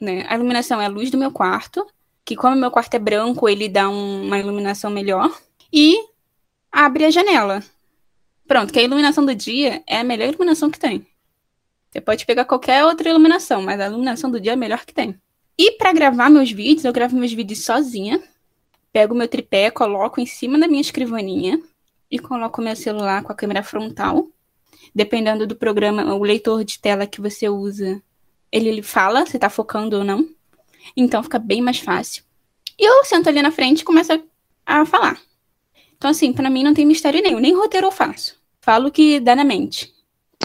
né? 0.00 0.24
A 0.28 0.34
iluminação 0.34 0.80
é 0.80 0.86
a 0.86 0.88
luz 0.88 1.10
do 1.10 1.18
meu 1.18 1.30
quarto, 1.30 1.86
que 2.24 2.36
como 2.36 2.56
meu 2.56 2.70
quarto 2.70 2.94
é 2.94 2.98
branco, 2.98 3.48
ele 3.48 3.68
dá 3.68 3.88
um, 3.88 4.26
uma 4.26 4.38
iluminação 4.38 4.90
melhor. 4.90 5.32
E 5.72 5.98
abre 6.70 7.04
a 7.04 7.10
janela. 7.10 7.62
Pronto, 8.46 8.72
que 8.72 8.78
a 8.78 8.82
iluminação 8.82 9.24
do 9.24 9.34
dia 9.34 9.82
é 9.86 9.98
a 9.98 10.04
melhor 10.04 10.28
iluminação 10.28 10.70
que 10.70 10.78
tem. 10.78 11.06
Você 11.90 12.00
pode 12.00 12.24
pegar 12.26 12.44
qualquer 12.44 12.84
outra 12.84 13.08
iluminação, 13.08 13.62
mas 13.62 13.80
a 13.80 13.86
iluminação 13.86 14.30
do 14.30 14.40
dia 14.40 14.52
é 14.52 14.54
a 14.54 14.56
melhor 14.56 14.84
que 14.84 14.94
tem. 14.94 15.18
E 15.58 15.72
para 15.72 15.92
gravar 15.92 16.30
meus 16.30 16.52
vídeos, 16.52 16.84
eu 16.84 16.92
gravo 16.92 17.16
meus 17.16 17.32
vídeos 17.32 17.64
sozinha. 17.64 18.22
Pego 18.92 19.14
meu 19.14 19.28
tripé, 19.28 19.70
coloco 19.70 20.20
em 20.20 20.26
cima 20.26 20.58
da 20.58 20.68
minha 20.68 20.80
escrivaninha 20.80 21.60
e 22.10 22.18
coloco 22.18 22.62
meu 22.62 22.76
celular 22.76 23.22
com 23.22 23.32
a 23.32 23.34
câmera 23.34 23.62
frontal 23.62 24.28
dependendo 24.94 25.46
do 25.46 25.56
programa, 25.56 26.14
o 26.14 26.22
leitor 26.22 26.64
de 26.64 26.78
tela 26.78 27.06
que 27.06 27.20
você 27.20 27.48
usa, 27.48 28.02
ele, 28.50 28.68
ele 28.68 28.82
fala 28.82 29.26
se 29.26 29.38
tá 29.38 29.50
focando 29.50 29.98
ou 29.98 30.04
não. 30.04 30.28
Então 30.96 31.22
fica 31.22 31.38
bem 31.38 31.60
mais 31.60 31.78
fácil. 31.78 32.24
E 32.78 32.84
eu 32.84 33.04
sento 33.04 33.28
ali 33.28 33.42
na 33.42 33.50
frente 33.50 33.80
e 33.80 33.84
começo 33.84 34.12
a, 34.64 34.86
falar. 34.86 35.20
Então, 35.96 36.10
assim, 36.10 36.32
para 36.32 36.48
mim 36.48 36.62
não 36.62 36.74
tem 36.74 36.86
mistério 36.86 37.22
nenhum, 37.22 37.40
nem 37.40 37.54
roteiro 37.54 37.88
eu 37.88 37.92
faço. 37.92 38.40
Falo 38.60 38.90
que 38.90 39.18
dá 39.18 39.34
na 39.34 39.44
mente. 39.44 39.92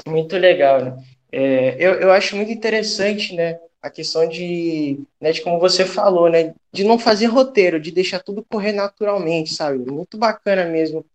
Muito 0.08 0.36
legal, 0.38 0.84
né? 0.84 0.98
É, 1.32 1.75
eu, 1.79 1.93
eu 1.93 2.12
acho 2.12 2.36
muito 2.36 2.51
interessante, 2.51 3.36
né? 3.36 3.58
A 3.83 3.89
questão 3.89 4.27
de, 4.27 4.97
né, 5.21 5.31
de 5.31 5.41
como 5.41 5.59
você 5.59 5.85
falou, 5.85 6.29
né? 6.29 6.55
De 6.71 6.83
não 6.83 6.97
fazer 6.97 7.25
roteiro, 7.27 7.79
de 7.79 7.91
deixar 7.91 8.23
tudo 8.23 8.43
correr 8.49 8.71
naturalmente, 8.71 9.53
sabe? 9.53 9.77
Muito 9.91 10.17
bacana 10.17 10.65
mesmo 10.65 11.05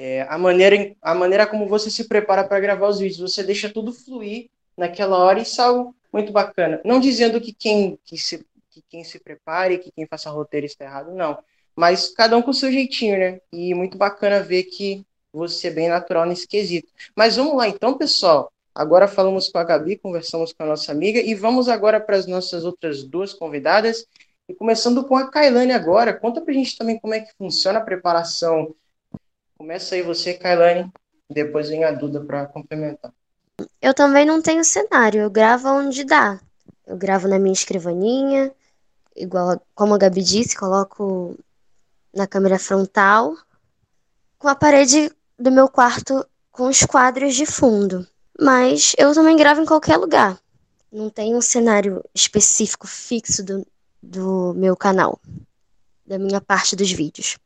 é, 0.00 0.22
a, 0.28 0.38
maneira, 0.38 0.94
a 1.02 1.12
maneira 1.12 1.44
como 1.44 1.66
você 1.66 1.90
se 1.90 2.04
prepara 2.04 2.44
para 2.44 2.60
gravar 2.60 2.86
os 2.86 3.00
vídeos. 3.00 3.32
Você 3.32 3.42
deixa 3.42 3.68
tudo 3.68 3.92
fluir 3.92 4.48
naquela 4.76 5.18
hora 5.18 5.40
e 5.40 5.42
é 5.42 5.60
algo 5.60 5.92
muito 6.12 6.30
bacana. 6.30 6.80
Não 6.84 7.00
dizendo 7.00 7.40
que 7.40 7.52
quem, 7.52 7.98
que 8.04 8.16
se, 8.16 8.46
que 8.70 8.80
quem 8.88 9.02
se 9.02 9.18
prepare, 9.18 9.78
que 9.78 9.90
quem 9.90 10.06
faça 10.06 10.30
roteiro 10.30 10.66
está 10.66 10.84
errado, 10.84 11.12
não. 11.12 11.36
Mas 11.74 12.10
cada 12.10 12.36
um 12.36 12.42
com 12.42 12.52
o 12.52 12.54
seu 12.54 12.70
jeitinho, 12.70 13.18
né? 13.18 13.40
E 13.52 13.74
muito 13.74 13.98
bacana 13.98 14.40
ver 14.40 14.64
que 14.64 15.04
você 15.32 15.66
é 15.66 15.72
bem 15.72 15.88
natural 15.88 16.26
nesse 16.26 16.46
quesito. 16.46 16.88
Mas 17.16 17.34
vamos 17.34 17.56
lá 17.56 17.66
então, 17.66 17.98
pessoal. 17.98 18.52
Agora 18.74 19.08
falamos 19.08 19.48
com 19.48 19.58
a 19.58 19.64
Gabi, 19.64 19.96
conversamos 19.96 20.52
com 20.52 20.62
a 20.62 20.66
nossa 20.66 20.92
amiga 20.92 21.18
e 21.18 21.34
vamos 21.34 21.68
agora 21.68 22.00
para 22.00 22.16
as 22.16 22.26
nossas 22.26 22.64
outras 22.64 23.02
duas 23.02 23.32
convidadas. 23.32 24.06
E 24.48 24.54
começando 24.54 25.04
com 25.04 25.16
a 25.16 25.30
Kailane 25.30 25.72
agora, 25.72 26.12
conta 26.12 26.40
pra 26.40 26.54
gente 26.54 26.76
também 26.76 26.98
como 26.98 27.14
é 27.14 27.20
que 27.20 27.32
funciona 27.36 27.78
a 27.78 27.82
preparação 27.82 28.74
Começa 29.58 29.96
aí 29.96 30.02
você, 30.02 30.34
Kailane, 30.34 30.88
depois 31.28 31.68
vem 31.68 31.82
a 31.82 31.90
Duda 31.90 32.24
para 32.24 32.46
complementar. 32.46 33.12
Eu 33.82 33.92
também 33.92 34.24
não 34.24 34.40
tenho 34.40 34.64
cenário, 34.64 35.22
eu 35.22 35.28
gravo 35.28 35.68
onde 35.68 36.04
dá. 36.04 36.38
Eu 36.86 36.96
gravo 36.96 37.26
na 37.26 37.40
minha 37.40 37.52
escrivaninha, 37.52 38.54
igual 39.16 39.60
como 39.74 39.94
a 39.94 39.98
Gabi 39.98 40.22
disse, 40.22 40.56
coloco 40.56 41.36
na 42.14 42.24
câmera 42.24 42.56
frontal, 42.56 43.36
com 44.38 44.46
a 44.46 44.54
parede 44.54 45.10
do 45.36 45.50
meu 45.50 45.68
quarto 45.68 46.24
com 46.52 46.68
os 46.68 46.84
quadros 46.86 47.34
de 47.34 47.44
fundo. 47.44 48.06
Mas 48.40 48.94
eu 48.96 49.12
também 49.12 49.36
gravo 49.36 49.62
em 49.62 49.66
qualquer 49.66 49.96
lugar. 49.96 50.38
Não 50.92 51.10
tem 51.10 51.34
um 51.34 51.40
cenário 51.40 52.02
específico 52.14 52.86
fixo 52.86 53.42
do, 53.44 53.66
do 54.02 54.54
meu 54.54 54.76
canal, 54.76 55.20
da 56.06 56.18
minha 56.18 56.40
parte 56.40 56.76
dos 56.76 56.90
vídeos. 56.90 57.36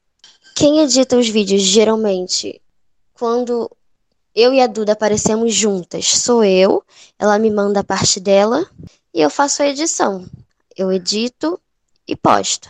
Quem 0.54 0.80
edita 0.80 1.16
os 1.16 1.28
vídeos 1.28 1.62
geralmente, 1.62 2.61
quando 3.14 3.70
eu 4.34 4.52
e 4.52 4.61
a 4.61 4.66
Duda 4.66 4.92
aparecemos 4.92 5.54
juntas, 5.54 6.06
sou 6.08 6.44
eu, 6.44 6.84
ela 7.18 7.38
me 7.38 7.50
manda 7.50 7.80
a 7.80 7.84
parte 7.84 8.20
dela 8.20 8.68
e 9.14 9.20
eu 9.20 9.30
faço 9.30 9.62
a 9.62 9.68
edição. 9.68 10.26
Eu 10.76 10.92
edito 10.92 11.61
e 12.06 12.14
posto. 12.14 12.68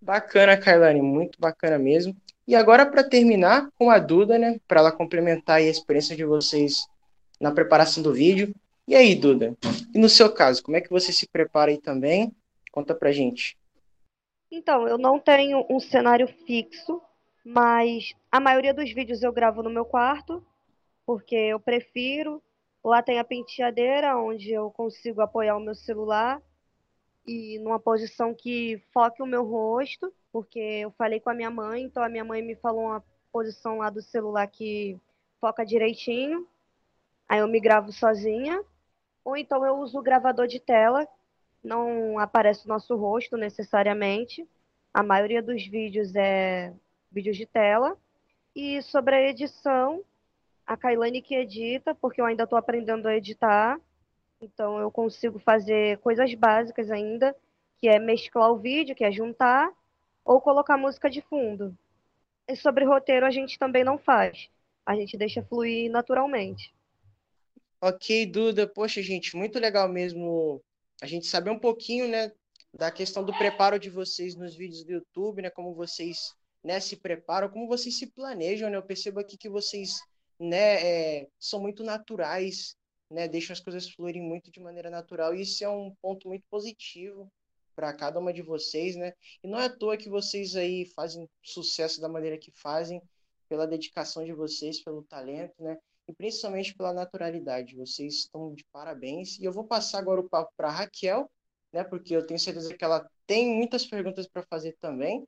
Bacana, 0.00 0.56
Kailane, 0.56 1.02
muito 1.02 1.40
bacana 1.40 1.78
mesmo. 1.78 2.16
E 2.46 2.54
agora, 2.54 2.86
para 2.86 3.02
terminar 3.02 3.68
com 3.76 3.90
a 3.90 3.98
Duda, 3.98 4.38
né, 4.38 4.60
para 4.68 4.80
ela 4.80 4.92
complementar 4.92 5.56
a 5.56 5.62
experiência 5.62 6.16
de 6.16 6.24
vocês 6.24 6.86
na 7.40 7.50
preparação 7.50 8.02
do 8.02 8.12
vídeo. 8.12 8.54
E 8.86 8.94
aí, 8.94 9.14
Duda? 9.14 9.56
E 9.94 9.98
no 9.98 10.08
seu 10.08 10.32
caso, 10.32 10.62
como 10.62 10.76
é 10.76 10.80
que 10.80 10.90
você 10.90 11.12
se 11.12 11.26
prepara 11.26 11.70
aí 11.70 11.78
também? 11.78 12.32
Conta 12.70 12.94
pra 12.94 13.12
gente. 13.12 13.56
Então, 14.50 14.86
eu 14.86 14.96
não 14.96 15.18
tenho 15.18 15.66
um 15.68 15.80
cenário 15.80 16.28
fixo, 16.46 17.02
mas 17.44 18.14
a 18.30 18.38
maioria 18.38 18.72
dos 18.72 18.92
vídeos 18.92 19.22
eu 19.22 19.32
gravo 19.32 19.62
no 19.62 19.70
meu 19.70 19.84
quarto, 19.84 20.44
porque 21.04 21.34
eu 21.34 21.58
prefiro. 21.58 22.42
Lá 22.84 23.02
tem 23.02 23.18
a 23.18 23.24
penteadeira, 23.24 24.16
onde 24.16 24.52
eu 24.52 24.70
consigo 24.70 25.20
apoiar 25.20 25.56
o 25.56 25.60
meu 25.60 25.74
celular 25.74 26.40
e 27.26 27.58
numa 27.58 27.80
posição 27.80 28.32
que 28.32 28.80
foque 28.92 29.22
o 29.22 29.26
meu 29.26 29.44
rosto, 29.44 30.12
porque 30.32 30.60
eu 30.60 30.90
falei 30.92 31.18
com 31.18 31.28
a 31.28 31.34
minha 31.34 31.50
mãe, 31.50 31.82
então 31.82 32.02
a 32.02 32.08
minha 32.08 32.24
mãe 32.24 32.40
me 32.40 32.54
falou 32.54 32.86
uma 32.86 33.02
posição 33.32 33.78
lá 33.78 33.90
do 33.90 34.00
celular 34.00 34.46
que 34.46 34.96
foca 35.40 35.66
direitinho. 35.66 36.46
Aí 37.28 37.40
eu 37.40 37.48
me 37.48 37.60
gravo 37.60 37.92
sozinha. 37.92 38.62
Ou 39.24 39.36
então 39.36 39.66
eu 39.66 39.78
uso 39.78 39.98
o 39.98 40.02
gravador 40.02 40.46
de 40.46 40.60
tela, 40.60 41.06
não 41.62 42.16
aparece 42.16 42.64
o 42.64 42.68
nosso 42.68 42.94
rosto 42.94 43.36
necessariamente. 43.36 44.48
A 44.94 45.02
maioria 45.02 45.42
dos 45.42 45.66
vídeos 45.66 46.14
é 46.14 46.72
vídeos 47.10 47.36
de 47.36 47.44
tela. 47.44 47.96
E 48.54 48.80
sobre 48.82 49.16
a 49.16 49.28
edição, 49.28 50.04
a 50.64 50.76
Kailane 50.76 51.20
que 51.20 51.34
edita, 51.34 51.92
porque 51.92 52.20
eu 52.20 52.24
ainda 52.24 52.44
estou 52.44 52.56
aprendendo 52.56 53.08
a 53.08 53.16
editar. 53.16 53.80
Então 54.40 54.78
eu 54.78 54.92
consigo 54.92 55.40
fazer 55.40 55.98
coisas 55.98 56.32
básicas 56.34 56.88
ainda, 56.88 57.34
que 57.80 57.88
é 57.88 57.98
mesclar 57.98 58.52
o 58.52 58.58
vídeo, 58.58 58.94
que 58.94 59.04
é 59.04 59.10
juntar, 59.10 59.72
ou 60.24 60.40
colocar 60.40 60.76
música 60.76 61.10
de 61.10 61.20
fundo. 61.22 61.76
E 62.46 62.54
sobre 62.54 62.84
roteiro 62.84 63.26
a 63.26 63.30
gente 63.30 63.58
também 63.58 63.82
não 63.82 63.98
faz. 63.98 64.48
A 64.84 64.94
gente 64.94 65.16
deixa 65.16 65.42
fluir 65.42 65.90
naturalmente. 65.90 66.72
Ok, 67.80 68.26
Duda. 68.26 68.66
Poxa, 68.66 69.02
gente, 69.02 69.36
muito 69.36 69.58
legal 69.58 69.88
mesmo 69.88 70.62
a 71.02 71.06
gente 71.06 71.26
saber 71.26 71.50
um 71.50 71.58
pouquinho, 71.58 72.08
né, 72.08 72.32
da 72.72 72.90
questão 72.90 73.22
do 73.24 73.36
preparo 73.36 73.78
de 73.78 73.90
vocês 73.90 74.34
nos 74.34 74.56
vídeos 74.56 74.84
do 74.84 74.92
YouTube, 74.92 75.42
né, 75.42 75.50
como 75.50 75.74
vocês, 75.74 76.34
né, 76.64 76.80
se 76.80 76.96
preparam, 76.96 77.50
como 77.50 77.68
vocês 77.68 77.98
se 77.98 78.06
planejam, 78.06 78.70
né, 78.70 78.76
eu 78.78 78.82
percebo 78.82 79.20
aqui 79.20 79.36
que 79.36 79.48
vocês, 79.48 80.00
né, 80.40 81.20
é, 81.20 81.28
são 81.38 81.60
muito 81.60 81.84
naturais, 81.84 82.74
né, 83.10 83.28
deixam 83.28 83.52
as 83.52 83.60
coisas 83.60 83.88
fluírem 83.90 84.22
muito 84.22 84.50
de 84.50 84.58
maneira 84.58 84.88
natural, 84.90 85.34
e 85.34 85.42
isso 85.42 85.62
é 85.62 85.68
um 85.68 85.94
ponto 86.00 86.28
muito 86.28 86.44
positivo 86.50 87.30
para 87.74 87.92
cada 87.92 88.18
uma 88.18 88.32
de 88.32 88.40
vocês, 88.40 88.96
né? 88.96 89.12
E 89.44 89.46
não 89.46 89.60
é 89.60 89.66
à 89.66 89.68
toa 89.68 89.98
que 89.98 90.08
vocês 90.08 90.56
aí 90.56 90.86
fazem 90.96 91.28
sucesso 91.42 92.00
da 92.00 92.08
maneira 92.08 92.38
que 92.38 92.50
fazem, 92.50 93.02
pela 93.50 93.66
dedicação 93.66 94.24
de 94.24 94.32
vocês, 94.32 94.82
pelo 94.82 95.04
talento, 95.04 95.54
né? 95.62 95.76
E 96.08 96.12
principalmente 96.12 96.74
pela 96.74 96.92
naturalidade. 96.92 97.76
Vocês 97.76 98.14
estão 98.14 98.54
de 98.54 98.64
parabéns. 98.72 99.38
E 99.38 99.44
eu 99.44 99.52
vou 99.52 99.64
passar 99.64 99.98
agora 99.98 100.20
o 100.20 100.28
papo 100.28 100.52
para 100.56 100.70
Raquel, 100.70 101.30
né? 101.72 101.82
Porque 101.82 102.14
eu 102.14 102.26
tenho 102.26 102.38
certeza 102.38 102.74
que 102.74 102.84
ela 102.84 103.08
tem 103.26 103.54
muitas 103.54 103.84
perguntas 103.84 104.26
para 104.26 104.42
fazer 104.44 104.76
também. 104.80 105.26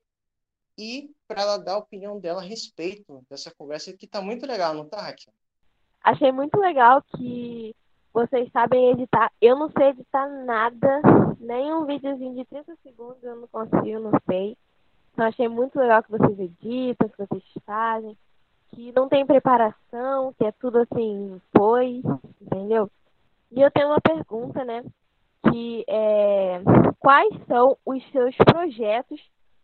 E 0.77 1.11
para 1.27 1.43
ela 1.43 1.59
dar 1.59 1.73
a 1.73 1.79
opinião 1.79 2.21
dela 2.21 2.41
a 2.41 2.45
respeito 2.45 3.25
dessa 3.29 3.53
conversa 3.57 3.93
que 3.93 4.05
está 4.05 4.23
muito 4.23 4.47
legal, 4.47 4.73
não 4.75 4.89
tá, 4.89 5.01
Raquel? 5.01 5.35
Achei 6.05 6.31
muito 6.31 6.57
legal 6.61 7.03
que 7.03 7.75
vocês 8.13 8.51
sabem 8.53 8.91
editar. 8.91 9.33
Eu 9.41 9.59
não 9.59 9.71
sei 9.71 9.89
editar 9.89 10.29
nada, 10.45 11.03
nem 11.41 11.73
um 11.73 11.85
videozinho 11.85 12.35
de 12.35 12.45
30 12.45 12.77
segundos 12.83 13.23
eu 13.23 13.37
não 13.37 13.49
consigo, 13.49 13.99
não 13.99 14.13
sei. 14.29 14.57
Então 15.13 15.27
achei 15.27 15.49
muito 15.49 15.77
legal 15.79 16.03
que 16.03 16.11
vocês 16.11 16.39
editam, 16.39 17.09
que 17.09 17.19
vocês 17.19 17.43
fazem, 17.67 18.17
que 18.71 18.93
não 18.93 19.09
tem 19.09 19.27
preparação, 19.27 20.35
que 20.39 20.45
é 20.45 20.53
tudo 20.53 20.79
assim, 20.79 21.41
foi, 21.57 22.03
entendeu? 22.41 22.91
E 23.51 23.61
eu 23.61 23.71
tenho 23.71 23.89
uma 23.89 24.01
pergunta, 24.01 24.65
né? 24.65 24.85
Que 25.51 25.85
é 25.89 26.61
quais 26.99 27.35
são 27.47 27.77
os 27.85 28.05
seus 28.11 28.35
projetos 28.37 29.21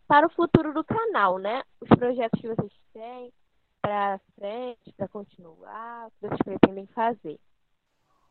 para 0.07 0.27
o 0.27 0.31
futuro 0.31 0.73
do 0.73 0.83
canal, 0.83 1.37
né? 1.37 1.63
Os 1.81 1.89
projetos 1.89 2.39
que 2.39 2.47
vocês 2.47 2.71
têm 2.93 3.31
para 3.81 4.19
frente, 4.39 4.93
para 4.97 5.07
continuar, 5.07 6.07
o 6.07 6.11
que 6.11 6.27
vocês 6.27 6.39
pretendem 6.43 6.87
fazer. 6.87 7.37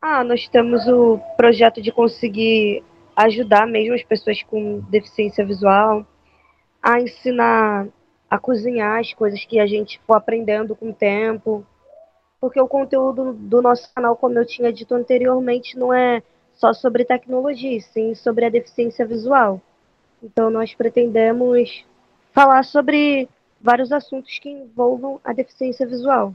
Ah, 0.01 0.25
nós 0.25 0.49
temos 0.49 0.87
o 0.89 1.19
projeto 1.37 1.81
de 1.81 1.93
conseguir 1.93 2.83
ajudar 3.17 3.67
mesmo 3.67 3.95
as 3.95 4.03
pessoas 4.03 4.43
com 4.43 4.81
deficiência 4.91 5.47
visual 5.47 6.05
a 6.83 7.01
ensinar 7.01 7.89
a 8.35 8.39
cozinhar 8.39 8.99
as 8.99 9.13
coisas 9.13 9.45
que 9.45 9.61
a 9.61 9.67
gente 9.67 10.01
for 10.05 10.15
aprendendo 10.15 10.75
com 10.75 10.91
o 10.91 10.95
tempo. 10.95 11.65
Porque 12.41 12.61
o 12.61 12.67
conteúdo 12.67 13.33
do 13.33 13.63
nosso 13.63 13.89
canal, 13.95 14.17
como 14.17 14.37
eu 14.37 14.45
tinha 14.45 14.73
dito 14.73 14.93
anteriormente, 14.93 15.79
não 15.79 15.95
é 15.95 16.21
só 16.57 16.73
sobre 16.73 17.05
tecnologia, 17.05 17.81
sim 17.81 18.15
sobre 18.15 18.45
a 18.45 18.51
deficiência 18.51 19.07
visual. 19.07 19.61
Então 20.21 20.51
nós 20.51 20.75
pretendemos 20.75 21.85
falar 22.33 22.65
sobre 22.65 23.29
vários 23.61 23.93
assuntos 23.93 24.39
que 24.41 24.51
envolvam 24.51 25.21
a 25.25 25.33
deficiência 25.33 25.87
visual. 25.87 26.35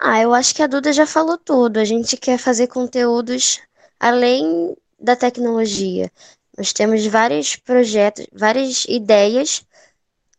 Ah, 0.00 0.20
eu 0.20 0.34
acho 0.34 0.54
que 0.54 0.62
a 0.62 0.66
Duda 0.66 0.92
já 0.92 1.06
falou 1.06 1.38
tudo. 1.38 1.78
A 1.78 1.84
gente 1.84 2.16
quer 2.16 2.38
fazer 2.38 2.66
conteúdos 2.66 3.60
além 4.00 4.76
da 4.98 5.14
tecnologia. 5.14 6.10
Nós 6.56 6.72
temos 6.72 7.06
vários 7.06 7.54
projetos, 7.54 8.26
várias 8.32 8.84
ideias, 8.88 9.64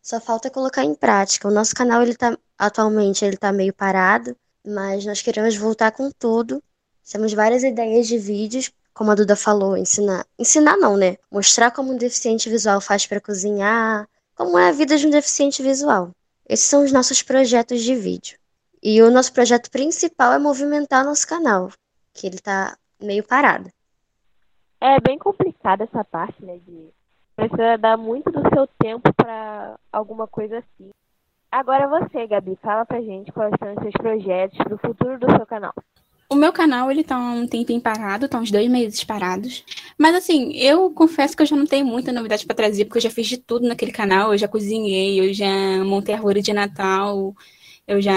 só 0.09 0.19
falta 0.19 0.49
colocar 0.49 0.83
em 0.83 0.95
prática. 0.95 1.47
O 1.47 1.51
nosso 1.51 1.75
canal 1.75 2.01
ele 2.01 2.15
tá 2.15 2.35
atualmente 2.57 3.23
ele 3.23 3.37
tá 3.37 3.53
meio 3.53 3.71
parado, 3.71 4.35
mas 4.65 5.05
nós 5.05 5.21
queremos 5.21 5.55
voltar 5.55 5.91
com 5.91 6.09
tudo. 6.09 6.63
Temos 7.11 7.31
várias 7.31 7.63
ideias 7.63 8.07
de 8.07 8.17
vídeos, 8.17 8.71
como 8.91 9.11
a 9.11 9.15
Duda 9.15 9.35
falou, 9.35 9.77
ensinar, 9.77 10.25
ensinar 10.37 10.77
não, 10.77 10.97
né? 10.97 11.17
Mostrar 11.31 11.69
como 11.69 11.93
um 11.93 11.97
deficiente 11.97 12.49
visual 12.49 12.81
faz 12.81 13.05
para 13.05 13.21
cozinhar, 13.21 14.07
como 14.35 14.57
é 14.57 14.69
a 14.69 14.71
vida 14.71 14.97
de 14.97 15.05
um 15.05 15.11
deficiente 15.11 15.61
visual. 15.61 16.09
Esses 16.47 16.65
são 16.65 16.83
os 16.83 16.91
nossos 16.91 17.21
projetos 17.21 17.83
de 17.83 17.95
vídeo. 17.95 18.39
E 18.81 19.03
o 19.03 19.11
nosso 19.11 19.31
projeto 19.31 19.69
principal 19.69 20.33
é 20.33 20.39
movimentar 20.39 21.05
nosso 21.05 21.27
canal, 21.27 21.71
que 22.13 22.25
ele 22.25 22.39
tá 22.39 22.75
meio 22.99 23.23
parado. 23.23 23.69
É 24.81 24.99
bem 24.99 25.19
complicada 25.19 25.83
essa 25.83 26.03
parte, 26.03 26.43
né? 26.43 26.57
De 26.65 26.89
precisa 27.39 27.77
dar 27.77 27.95
muito 27.95 28.29
do 28.31 28.41
seu 28.53 28.67
tempo 28.77 29.08
alguma 29.91 30.27
coisa 30.27 30.59
assim. 30.59 30.89
Agora 31.51 31.87
você, 31.87 32.27
Gabi, 32.27 32.57
fala 32.61 32.85
pra 32.85 33.01
gente 33.01 33.31
quais 33.31 33.53
são 33.59 33.73
os 33.73 33.81
seus 33.81 33.93
projetos 33.93 34.57
para 34.57 34.75
o 34.75 34.77
futuro 34.77 35.19
do 35.19 35.31
seu 35.35 35.45
canal. 35.45 35.73
O 36.31 36.35
meu 36.35 36.53
canal, 36.53 36.91
ele 36.91 37.03
tá 37.03 37.17
um 37.17 37.47
tempinho 37.47 37.81
parado, 37.81 38.29
tá 38.29 38.37
uns 38.37 38.51
dois 38.51 38.69
meses 38.69 39.03
parados. 39.03 39.63
Mas 39.97 40.13
assim, 40.13 40.53
eu 40.53 40.91
confesso 40.91 41.35
que 41.35 41.41
eu 41.41 41.47
já 41.47 41.55
não 41.55 41.65
tenho 41.65 41.87
muita 41.87 42.11
novidade 42.11 42.45
para 42.45 42.55
trazer, 42.55 42.85
porque 42.85 42.99
eu 42.99 43.01
já 43.01 43.09
fiz 43.09 43.25
de 43.25 43.37
tudo 43.37 43.67
naquele 43.67 43.91
canal. 43.91 44.31
Eu 44.31 44.37
já 44.37 44.47
cozinhei, 44.47 45.19
eu 45.19 45.33
já 45.33 45.83
montei 45.83 46.13
árvore 46.13 46.43
de 46.43 46.53
Natal, 46.53 47.33
eu 47.87 47.99
já 47.99 48.13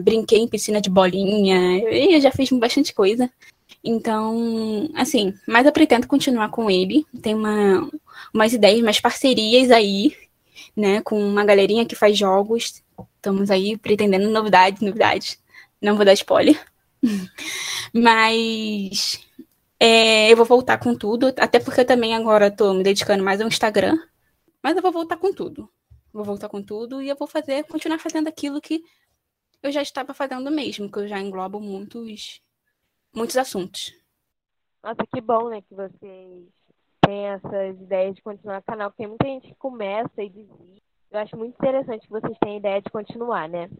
brinquei 0.00 0.40
em 0.40 0.48
piscina 0.48 0.82
de 0.82 0.90
bolinha, 0.90 1.78
eu 1.88 2.20
já 2.20 2.30
fiz 2.30 2.50
bastante 2.50 2.92
coisa. 2.92 3.30
Então, 3.82 4.90
assim, 4.94 5.32
mas 5.48 5.64
eu 5.64 5.72
pretendo 5.72 6.06
continuar 6.06 6.50
com 6.50 6.70
ele. 6.70 7.06
Tem 7.22 7.34
uma, 7.34 7.88
umas 8.34 8.52
ideias, 8.52 8.82
umas 8.82 9.00
parcerias 9.00 9.70
aí, 9.70 10.14
né, 10.76 11.00
com 11.02 11.18
uma 11.18 11.44
galerinha 11.44 11.86
que 11.86 11.96
faz 11.96 12.16
jogos. 12.16 12.84
Estamos 13.16 13.50
aí 13.50 13.76
pretendendo 13.76 14.28
novidades, 14.30 14.82
novidades. 14.82 15.42
Não 15.80 15.96
vou 15.96 16.04
dar 16.04 16.12
spoiler. 16.12 16.62
mas 17.92 19.24
é, 19.80 20.30
eu 20.30 20.36
vou 20.36 20.46
voltar 20.46 20.78
com 20.78 20.94
tudo, 20.94 21.32
até 21.38 21.58
porque 21.58 21.80
eu 21.80 21.86
também 21.86 22.14
agora 22.14 22.48
estou 22.48 22.74
me 22.74 22.82
dedicando 22.82 23.24
mais 23.24 23.40
ao 23.40 23.48
Instagram. 23.48 23.98
Mas 24.62 24.76
eu 24.76 24.82
vou 24.82 24.92
voltar 24.92 25.16
com 25.16 25.32
tudo. 25.32 25.70
Vou 26.12 26.24
voltar 26.24 26.48
com 26.48 26.62
tudo 26.62 27.02
e 27.02 27.08
eu 27.08 27.16
vou 27.16 27.28
fazer, 27.28 27.64
continuar 27.64 27.98
fazendo 27.98 28.28
aquilo 28.28 28.60
que 28.60 28.82
eu 29.62 29.70
já 29.70 29.82
estava 29.82 30.14
fazendo 30.14 30.50
mesmo, 30.50 30.90
que 30.90 30.98
eu 30.98 31.08
já 31.08 31.20
englobo 31.20 31.60
muitos, 31.60 32.40
muitos 33.14 33.36
assuntos. 33.36 33.94
Nossa, 34.82 35.06
que 35.12 35.20
bom, 35.20 35.48
né, 35.50 35.60
que 35.62 35.74
vocês 35.74 36.46
têm 37.06 37.26
essas 37.26 37.80
ideias 37.80 38.14
de 38.14 38.22
continuar 38.22 38.58
o 38.58 38.64
canal, 38.64 38.90
porque 38.90 39.02
tem 39.02 39.08
muita 39.08 39.26
gente 39.26 39.48
que 39.48 39.54
começa 39.54 40.22
e 40.22 40.28
desiste. 40.28 40.82
Eu 41.10 41.20
acho 41.20 41.36
muito 41.36 41.54
interessante 41.54 42.06
que 42.06 42.12
vocês 42.12 42.36
tenham 42.38 42.58
ideia 42.58 42.82
de 42.82 42.90
continuar, 42.90 43.48
né? 43.48 43.70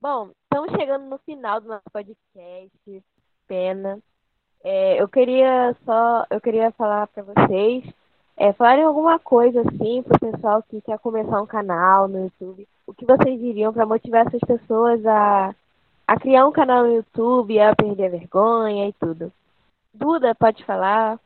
Bom, 0.00 0.30
estamos 0.42 0.72
chegando 0.72 1.06
no 1.06 1.18
final 1.18 1.60
do 1.60 1.68
nosso 1.68 1.84
podcast. 1.92 3.04
Pena. 3.46 3.98
É, 4.62 5.00
eu 5.00 5.08
queria 5.08 5.76
só, 5.84 6.26
eu 6.30 6.40
queria 6.40 6.72
falar 6.72 7.06
para 7.06 7.22
vocês 7.22 7.84
é, 8.36 8.52
falarem 8.52 8.84
alguma 8.84 9.18
coisa 9.18 9.60
assim 9.60 10.02
para 10.02 10.16
o 10.16 10.32
pessoal 10.32 10.62
que 10.62 10.80
quer 10.80 10.98
começar 10.98 11.40
um 11.40 11.46
canal 11.46 12.08
no 12.08 12.24
YouTube. 12.24 12.66
O 12.86 12.92
que 12.92 13.04
vocês 13.04 13.40
diriam 13.40 13.72
para 13.72 13.86
motivar 13.86 14.26
essas 14.26 14.40
pessoas 14.40 15.04
a, 15.06 15.54
a 16.06 16.18
criar 16.18 16.46
um 16.46 16.52
canal 16.52 16.84
no 16.84 16.96
YouTube, 16.96 17.60
a 17.60 17.74
perder 17.76 18.06
a 18.06 18.10
vergonha 18.10 18.88
e 18.88 18.92
tudo? 18.94 19.32
Duda, 19.92 20.34
pode 20.34 20.64
falar? 20.64 21.20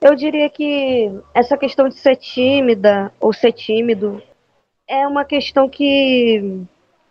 Eu 0.00 0.14
diria 0.14 0.48
que 0.48 1.10
essa 1.34 1.58
questão 1.58 1.88
de 1.88 1.96
ser 1.96 2.16
tímida 2.16 3.12
ou 3.20 3.32
ser 3.32 3.52
tímido 3.52 4.22
é 4.88 5.06
uma 5.06 5.24
questão 5.24 5.68
que 5.68 6.64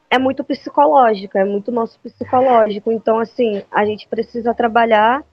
é 0.10 0.18
muito 0.18 0.44
psicológica, 0.44 1.40
é 1.40 1.46
muito 1.46 1.72
nosso 1.72 2.00
psicológico. 2.00 2.92
Então, 2.92 3.20
assim, 3.20 3.64
a 3.72 3.86
gente 3.86 4.08
precisa 4.08 4.56
trabalhar 4.56 5.24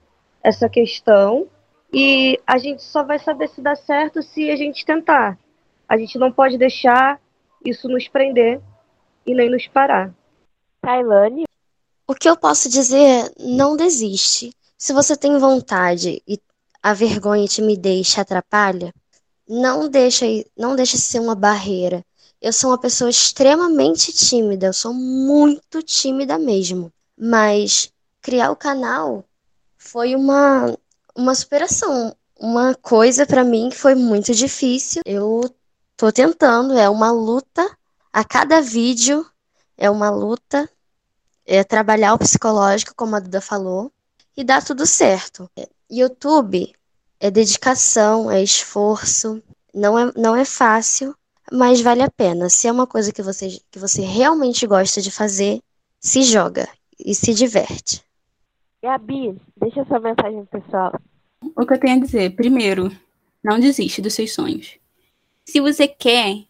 essa 0.43 0.69
questão 0.69 1.47
e 1.91 2.39
a 2.45 2.57
gente 2.59 2.83
só 2.83 3.03
vai 3.03 3.17
saber 3.17 3.49
se 3.49 3.59
dá 3.59 3.75
certo 3.75 4.21
se 4.21 4.51
a 4.51 4.55
gente 4.55 4.85
tentar. 4.85 5.37
A 5.89 5.97
gente 5.97 6.19
não 6.19 6.31
pode 6.31 6.57
deixar 6.57 7.19
isso 7.65 7.89
nos 7.89 8.07
prender 8.07 8.61
e 9.25 9.33
nem 9.33 9.49
nos 9.49 9.67
parar. 9.67 10.13
Tailane? 10.81 11.45
O 12.07 12.13
que 12.13 12.29
eu 12.29 12.37
posso 12.37 12.69
dizer, 12.69 13.31
não 13.39 13.75
desiste. 13.75 14.51
Se 14.77 14.93
você 14.93 15.17
tem 15.17 15.37
vontade 15.39 16.21
e 16.27 16.37
a 16.87 16.93
vergonha 16.93 17.43
e 17.43 17.49
timidez 17.49 18.07
te 18.07 18.21
atrapalha, 18.21 18.93
não 19.45 19.89
deixa, 19.89 20.25
não 20.57 20.73
deixa 20.73 20.97
ser 20.97 21.19
uma 21.19 21.35
barreira. 21.35 22.01
Eu 22.41 22.53
sou 22.53 22.69
uma 22.69 22.79
pessoa 22.79 23.09
extremamente 23.09 24.13
tímida, 24.13 24.67
eu 24.67 24.73
sou 24.73 24.93
muito 24.93 25.83
tímida 25.83 26.39
mesmo. 26.39 26.89
Mas 27.19 27.91
criar 28.21 28.51
o 28.51 28.55
canal 28.55 29.25
foi 29.77 30.15
uma 30.15 30.77
uma 31.13 31.35
superação, 31.35 32.15
uma 32.39 32.73
coisa 32.75 33.25
para 33.25 33.43
mim 33.43 33.67
que 33.69 33.75
foi 33.75 33.93
muito 33.93 34.33
difícil. 34.33 35.01
Eu 35.05 35.41
tô 35.97 36.09
tentando, 36.09 36.77
é 36.77 36.87
uma 36.87 37.11
luta. 37.11 37.69
A 38.13 38.23
cada 38.23 38.61
vídeo 38.61 39.25
é 39.75 39.89
uma 39.89 40.09
luta. 40.09 40.69
É 41.45 41.65
trabalhar 41.65 42.13
o 42.13 42.19
psicológico, 42.19 42.95
como 42.95 43.15
a 43.15 43.19
Duda 43.19 43.41
falou, 43.41 43.91
e 44.37 44.43
dá 44.43 44.61
tudo 44.61 44.85
certo. 44.85 45.49
YouTube 45.89 46.73
é 47.19 47.31
dedicação, 47.31 48.29
é 48.29 48.41
esforço, 48.43 49.41
não 49.73 49.97
é, 49.97 50.11
não 50.15 50.35
é 50.35 50.45
fácil, 50.45 51.15
mas 51.51 51.81
vale 51.81 52.01
a 52.01 52.11
pena. 52.11 52.49
Se 52.49 52.67
é 52.67 52.71
uma 52.71 52.87
coisa 52.87 53.11
que 53.11 53.21
você, 53.21 53.59
que 53.71 53.79
você 53.79 54.01
realmente 54.01 54.67
gosta 54.67 55.01
de 55.01 55.11
fazer, 55.11 55.61
se 55.99 56.23
joga 56.23 56.67
e 56.99 57.15
se 57.15 57.33
diverte. 57.33 58.03
Gabi, 58.81 59.39
deixa 59.59 59.85
sua 59.85 59.99
mensagem 59.99 60.45
pessoal. 60.45 60.99
O 61.55 61.65
que 61.65 61.73
eu 61.73 61.79
tenho 61.79 61.97
a 61.97 62.05
dizer, 62.05 62.35
primeiro, 62.35 62.91
não 63.43 63.59
desiste 63.59 64.01
dos 64.01 64.13
seus 64.13 64.33
sonhos. 64.33 64.77
Se 65.45 65.61
você 65.61 65.87
quer, 65.87 66.43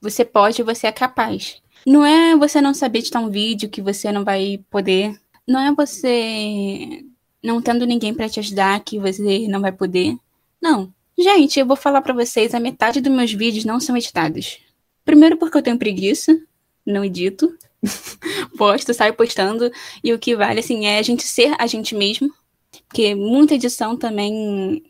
você 0.00 0.24
pode, 0.24 0.62
você 0.62 0.86
é 0.86 0.92
capaz. 0.92 1.60
Não 1.86 2.04
é 2.04 2.36
você 2.36 2.60
não 2.60 2.74
saber 2.74 3.00
editar 3.00 3.20
um 3.20 3.30
vídeo 3.30 3.68
que 3.68 3.82
você 3.82 4.12
não 4.12 4.24
vai 4.24 4.64
poder. 4.70 5.18
Não 5.46 5.60
é 5.60 5.74
você 5.74 7.04
não 7.42 7.62
tendo 7.62 7.86
ninguém 7.86 8.12
para 8.12 8.28
te 8.28 8.40
ajudar, 8.40 8.80
que 8.80 8.98
você 8.98 9.46
não 9.48 9.60
vai 9.60 9.72
poder. 9.72 10.16
Não. 10.60 10.92
Gente, 11.16 11.58
eu 11.58 11.66
vou 11.66 11.76
falar 11.76 12.00
para 12.02 12.14
vocês, 12.14 12.54
a 12.54 12.60
metade 12.60 13.00
dos 13.00 13.12
meus 13.12 13.32
vídeos 13.32 13.64
não 13.64 13.80
são 13.80 13.96
editados. 13.96 14.58
Primeiro 15.04 15.36
porque 15.36 15.56
eu 15.56 15.62
tenho 15.62 15.78
preguiça, 15.78 16.38
não 16.84 17.04
edito. 17.04 17.56
Posto, 18.56 18.94
saio 18.94 19.14
postando. 19.14 19.70
E 20.02 20.12
o 20.12 20.18
que 20.18 20.36
vale, 20.36 20.60
assim, 20.60 20.86
é 20.86 20.98
a 20.98 21.02
gente 21.02 21.22
ser 21.24 21.54
a 21.58 21.66
gente 21.66 21.94
mesmo. 21.94 22.32
Porque 22.86 23.14
muita 23.14 23.54
edição 23.54 23.96
também 23.96 24.82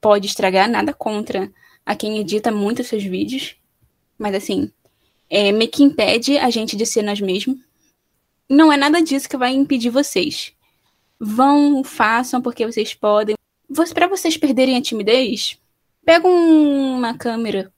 pode 0.00 0.26
estragar, 0.26 0.68
nada 0.68 0.92
contra 0.92 1.50
a 1.84 1.96
quem 1.96 2.18
edita 2.18 2.52
muito 2.52 2.84
seus 2.84 3.02
vídeos. 3.02 3.56
Mas, 4.18 4.34
assim, 4.34 4.70
é, 5.28 5.50
meio 5.50 5.70
que 5.70 5.82
impede 5.82 6.38
a 6.38 6.50
gente 6.50 6.76
de 6.76 6.86
ser 6.86 7.02
nós 7.02 7.20
mesmos. 7.20 7.56
Não 8.48 8.72
é 8.72 8.76
nada 8.76 9.02
disso 9.02 9.28
que 9.28 9.36
vai 9.36 9.52
impedir 9.52 9.90
vocês. 9.90 10.52
Vão, 11.18 11.82
façam 11.84 12.40
porque 12.42 12.66
vocês 12.66 12.94
podem. 12.94 13.36
Para 13.92 14.08
vocês 14.08 14.36
perderem 14.36 14.76
a 14.76 14.82
timidez, 14.82 15.58
pega 16.04 16.28
uma 16.28 17.16
câmera 17.16 17.72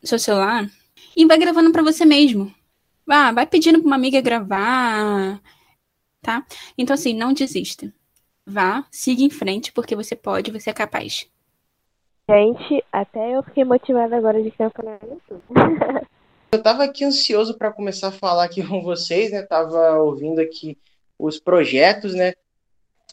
no 0.00 0.08
seu 0.08 0.18
celular 0.18 0.70
e 1.16 1.26
vai 1.26 1.38
gravando 1.38 1.72
para 1.72 1.82
você 1.82 2.04
mesmo. 2.04 2.52
Ah, 3.08 3.32
vai 3.32 3.46
pedindo 3.46 3.78
para 3.80 3.86
uma 3.86 3.96
amiga 3.96 4.20
gravar, 4.20 5.40
tá? 6.22 6.46
Então, 6.78 6.94
assim, 6.94 7.12
não 7.12 7.32
desista. 7.32 7.92
Vá, 8.46 8.86
siga 8.90 9.22
em 9.22 9.30
frente, 9.30 9.72
porque 9.72 9.94
você 9.94 10.16
pode, 10.16 10.50
você 10.50 10.70
é 10.70 10.72
capaz. 10.72 11.28
Gente, 12.28 12.84
até 12.90 13.36
eu 13.36 13.42
fiquei 13.42 13.64
motivada 13.64 14.16
agora 14.16 14.42
de 14.42 14.50
criar 14.50 14.68
um 14.68 14.70
canal 14.70 14.98
no 15.02 15.08
YouTube. 15.14 15.42
eu 16.52 16.62
tava 16.62 16.84
aqui 16.84 17.04
ansioso 17.04 17.58
para 17.58 17.72
começar 17.72 18.08
a 18.08 18.12
falar 18.12 18.44
aqui 18.44 18.66
com 18.66 18.82
vocês, 18.82 19.32
né? 19.32 19.42
Tava 19.42 19.98
ouvindo 19.98 20.40
aqui 20.40 20.78
os 21.18 21.38
projetos, 21.38 22.14
né? 22.14 22.32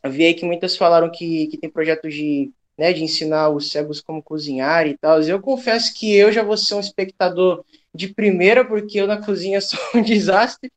Eu 0.04 0.12
vi 0.12 0.26
aí 0.26 0.34
que 0.34 0.46
muitas 0.46 0.78
falaram 0.78 1.12
que, 1.12 1.48
que 1.48 1.58
tem 1.58 1.70
projetos 1.70 2.14
de, 2.14 2.52
né, 2.78 2.94
de 2.94 3.04
ensinar 3.04 3.50
os 3.50 3.72
cegos 3.72 4.02
como 4.02 4.24
cozinhar 4.24 4.88
e 4.88 4.98
tal. 4.98 5.22
Eu 5.22 5.42
confesso 5.42 5.94
que 5.94 6.16
eu 6.16 6.32
já 6.32 6.44
vou 6.44 6.56
ser 6.58 6.76
um 6.76 6.80
espectador 6.80 7.64
de 7.94 8.14
primeira, 8.14 8.64
porque 8.64 9.00
eu 9.00 9.08
na 9.08 9.18
cozinha 9.24 9.60
sou 9.62 9.80
um 9.96 10.02
desastre. 10.02 10.72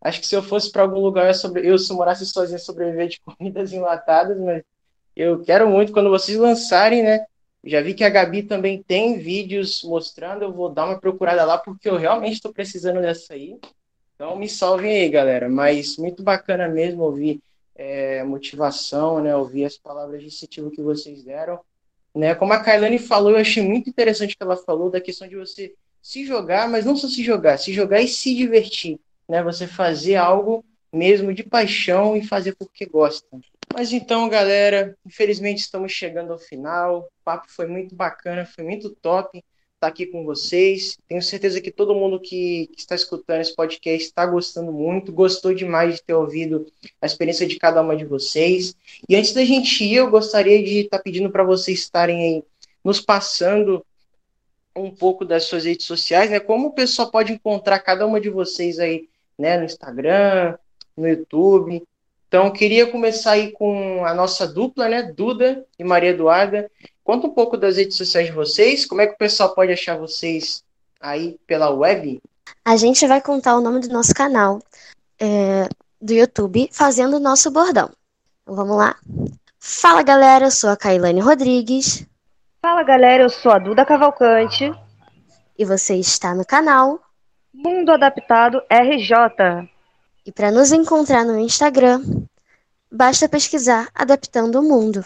Acho 0.00 0.20
que 0.20 0.26
se 0.26 0.36
eu 0.36 0.42
fosse 0.42 0.70
para 0.70 0.82
algum 0.82 1.00
lugar, 1.00 1.26
eu, 1.26 1.34
sobre... 1.34 1.66
eu 1.66 1.78
se 1.78 1.92
morasse 1.92 2.26
sozinho, 2.26 2.58
sobreviver 2.58 3.08
de 3.08 3.20
comidas 3.24 3.72
enlatadas, 3.72 4.38
mas 4.38 4.62
eu 5.16 5.42
quero 5.42 5.68
muito 5.68 5.92
quando 5.92 6.10
vocês 6.10 6.36
lançarem, 6.36 7.02
né? 7.02 7.24
Já 7.64 7.80
vi 7.80 7.94
que 7.94 8.04
a 8.04 8.10
Gabi 8.10 8.44
também 8.44 8.82
tem 8.82 9.18
vídeos 9.18 9.82
mostrando, 9.82 10.42
eu 10.42 10.52
vou 10.52 10.68
dar 10.68 10.84
uma 10.84 11.00
procurada 11.00 11.44
lá, 11.44 11.58
porque 11.58 11.88
eu 11.88 11.96
realmente 11.96 12.34
estou 12.34 12.52
precisando 12.52 13.00
dessa 13.00 13.34
aí. 13.34 13.58
Então 14.14 14.36
me 14.36 14.48
salvem 14.48 14.98
aí, 14.98 15.08
galera. 15.08 15.48
Mas 15.48 15.96
muito 15.96 16.22
bacana 16.22 16.68
mesmo 16.68 17.02
ouvir 17.02 17.40
é, 17.76 18.24
motivação, 18.24 19.22
né? 19.22 19.36
Ouvir 19.36 19.64
as 19.64 19.76
palavras 19.76 20.20
de 20.20 20.28
incentivo 20.28 20.70
que 20.70 20.82
vocês 20.82 21.22
deram. 21.22 21.60
Né? 22.14 22.34
Como 22.34 22.52
a 22.52 22.60
Kailane 22.60 22.98
falou, 22.98 23.32
eu 23.32 23.36
achei 23.36 23.62
muito 23.62 23.90
interessante 23.90 24.34
o 24.34 24.36
que 24.38 24.42
ela 24.42 24.56
falou 24.56 24.90
da 24.90 25.00
questão 25.00 25.28
de 25.28 25.36
você 25.36 25.74
se 26.00 26.24
jogar, 26.24 26.68
mas 26.68 26.86
não 26.86 26.96
só 26.96 27.08
se 27.08 27.22
jogar, 27.22 27.58
se 27.58 27.72
jogar 27.72 28.00
e 28.00 28.08
se 28.08 28.34
divertir, 28.34 28.98
né? 29.28 29.42
Você 29.42 29.66
fazer 29.66 30.16
algo 30.16 30.64
mesmo 30.92 31.34
de 31.34 31.42
paixão 31.42 32.16
e 32.16 32.26
fazer 32.26 32.54
porque 32.56 32.86
gosta. 32.86 33.26
Mas 33.74 33.92
então, 33.92 34.28
galera, 34.28 34.96
infelizmente 35.04 35.58
estamos 35.58 35.92
chegando 35.92 36.32
ao 36.32 36.38
final. 36.38 37.00
O 37.00 37.08
papo 37.24 37.46
foi 37.48 37.66
muito 37.66 37.94
bacana, 37.94 38.46
foi 38.46 38.64
muito 38.64 38.90
top 38.90 39.44
estar 39.76 39.88
aqui 39.88 40.06
com 40.06 40.24
vocês. 40.24 40.98
Tenho 41.06 41.22
certeza 41.22 41.60
que 41.60 41.70
todo 41.70 41.94
mundo 41.94 42.18
que, 42.18 42.68
que 42.68 42.80
está 42.80 42.94
escutando 42.94 43.40
esse 43.40 43.54
podcast 43.54 44.06
está 44.06 44.26
gostando 44.26 44.72
muito, 44.72 45.12
gostou 45.12 45.54
demais 45.54 45.96
de 45.96 46.02
ter 46.02 46.14
ouvido 46.14 46.66
a 47.00 47.06
experiência 47.06 47.46
de 47.46 47.58
cada 47.58 47.82
uma 47.82 47.96
de 47.96 48.04
vocês. 48.04 48.74
E 49.08 49.14
antes 49.14 49.32
da 49.32 49.44
gente 49.44 49.84
ir, 49.84 49.96
eu 49.96 50.10
gostaria 50.10 50.62
de 50.62 50.80
estar 50.80 50.98
pedindo 50.98 51.30
para 51.30 51.44
vocês 51.44 51.78
estarem 51.78 52.22
aí 52.22 52.44
nos 52.82 53.00
passando 53.00 53.84
um 54.74 54.90
pouco 54.90 55.24
das 55.24 55.44
suas 55.44 55.64
redes 55.64 55.86
sociais, 55.86 56.30
né? 56.30 56.40
Como 56.40 56.68
o 56.68 56.72
pessoal 56.72 57.10
pode 57.10 57.32
encontrar 57.32 57.78
cada 57.80 58.06
uma 58.06 58.20
de 58.20 58.30
vocês 58.30 58.78
aí, 58.78 59.08
né? 59.38 59.58
No 59.58 59.64
Instagram, 59.64 60.56
no 60.96 61.08
YouTube. 61.08 61.82
Então, 62.28 62.50
queria 62.50 62.90
começar 62.90 63.32
aí 63.32 63.52
com 63.52 64.04
a 64.04 64.12
nossa 64.12 64.46
dupla, 64.46 64.88
né? 64.88 65.02
Duda 65.02 65.64
e 65.78 65.84
Maria 65.84 66.10
Eduarda. 66.10 66.70
Conta 67.04 67.26
um 67.28 67.30
pouco 67.30 67.56
das 67.56 67.76
redes 67.76 67.96
sociais 67.96 68.26
de 68.26 68.32
vocês. 68.32 68.84
Como 68.84 69.00
é 69.00 69.06
que 69.06 69.14
o 69.14 69.18
pessoal 69.18 69.54
pode 69.54 69.72
achar 69.72 69.96
vocês 69.96 70.64
aí 71.00 71.38
pela 71.46 71.70
web? 71.70 72.20
A 72.64 72.76
gente 72.76 73.06
vai 73.06 73.20
contar 73.20 73.56
o 73.56 73.60
nome 73.60 73.80
do 73.80 73.88
nosso 73.88 74.12
canal 74.12 74.60
é, 75.20 75.68
do 76.00 76.12
YouTube 76.12 76.68
fazendo 76.72 77.16
o 77.16 77.20
nosso 77.20 77.50
bordão. 77.50 77.90
Então, 78.42 78.56
vamos 78.56 78.76
lá? 78.76 78.96
Fala 79.58 80.02
galera, 80.02 80.46
eu 80.46 80.50
sou 80.50 80.70
a 80.70 80.76
Kailane 80.76 81.20
Rodrigues. 81.20 82.06
Fala 82.60 82.82
galera, 82.82 83.22
eu 83.22 83.28
sou 83.28 83.52
a 83.52 83.58
Duda 83.58 83.84
Cavalcante. 83.84 84.72
E 85.58 85.64
você 85.64 85.94
está 85.96 86.34
no 86.34 86.44
canal 86.44 87.00
Mundo 87.54 87.90
Adaptado 87.90 88.60
RJ. 88.68 89.68
E 90.26 90.32
para 90.32 90.50
nos 90.50 90.72
encontrar 90.72 91.24
no 91.24 91.38
Instagram, 91.38 92.02
basta 92.90 93.28
pesquisar 93.28 93.88
Adaptando 93.94 94.58
o 94.58 94.62
Mundo. 94.62 95.04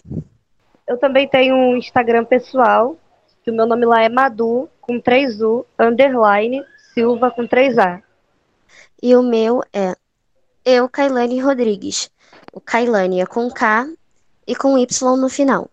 Eu 0.88 0.96
também 0.96 1.28
tenho 1.28 1.54
um 1.54 1.76
Instagram 1.76 2.24
pessoal, 2.24 2.98
que 3.44 3.50
o 3.50 3.54
meu 3.54 3.66
nome 3.66 3.84
lá 3.84 4.02
é 4.02 4.08
Madu, 4.08 4.66
com 4.80 4.98
3U, 4.98 5.66
underline, 5.78 6.64
Silva, 6.94 7.30
com 7.30 7.46
3A. 7.46 8.02
E 9.02 9.14
o 9.14 9.22
meu 9.22 9.62
é 9.74 9.94
eu, 10.64 10.88
Kailane 10.88 11.38
Rodrigues. 11.38 12.10
O 12.50 12.60
Kailane 12.60 13.20
é 13.20 13.26
com 13.26 13.50
K 13.50 13.92
e 14.46 14.56
com 14.56 14.78
Y 14.78 15.16
no 15.16 15.28
final. 15.28 15.70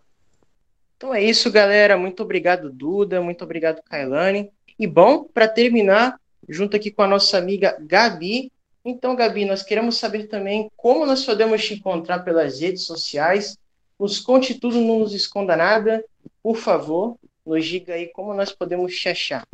Então 0.97 1.13
é 1.13 1.23
isso, 1.23 1.49
galera. 1.49 1.97
Muito 1.97 2.21
obrigado, 2.21 2.69
Duda. 2.69 3.21
Muito 3.21 3.45
obrigado, 3.45 3.81
Kailane. 3.83 4.51
E 4.77 4.85
bom, 4.85 5.23
para 5.23 5.47
terminar, 5.47 6.19
junto 6.49 6.75
aqui 6.75 6.91
com 6.91 7.01
a 7.01 7.07
nossa 7.07 7.37
amiga 7.37 7.77
Gabi. 7.79 8.51
Então, 8.87 9.15
Gabi, 9.15 9.43
nós 9.43 9.63
queremos 9.63 9.97
saber 9.97 10.27
também 10.27 10.71
como 10.77 11.05
nós 11.05 11.25
podemos 11.25 11.63
te 11.65 11.73
encontrar 11.73 12.19
pelas 12.19 12.61
redes 12.61 12.83
sociais. 12.83 13.57
Nos 13.99 14.19
conte 14.19 14.53
tudo, 14.53 14.79
não 14.79 14.99
nos 14.99 15.13
esconda 15.13 15.57
nada. 15.57 16.03
Por 16.41 16.55
favor, 16.55 17.17
nos 17.45 17.65
diga 17.65 17.95
aí 17.95 18.07
como 18.07 18.33
nós 18.33 18.51
podemos 18.51 18.95
te 18.95 19.09
achar. 19.09 19.45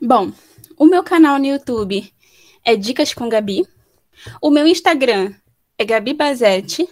Bom, 0.00 0.30
o 0.76 0.84
meu 0.84 1.02
canal 1.02 1.38
no 1.38 1.46
YouTube 1.46 2.08
é 2.64 2.76
Dicas 2.76 3.12
com 3.12 3.28
Gabi. 3.28 3.66
O 4.40 4.50
meu 4.50 4.66
Instagram 4.66 5.34
é 5.76 5.84
Gabi 5.84 6.14
Bazete 6.14 6.88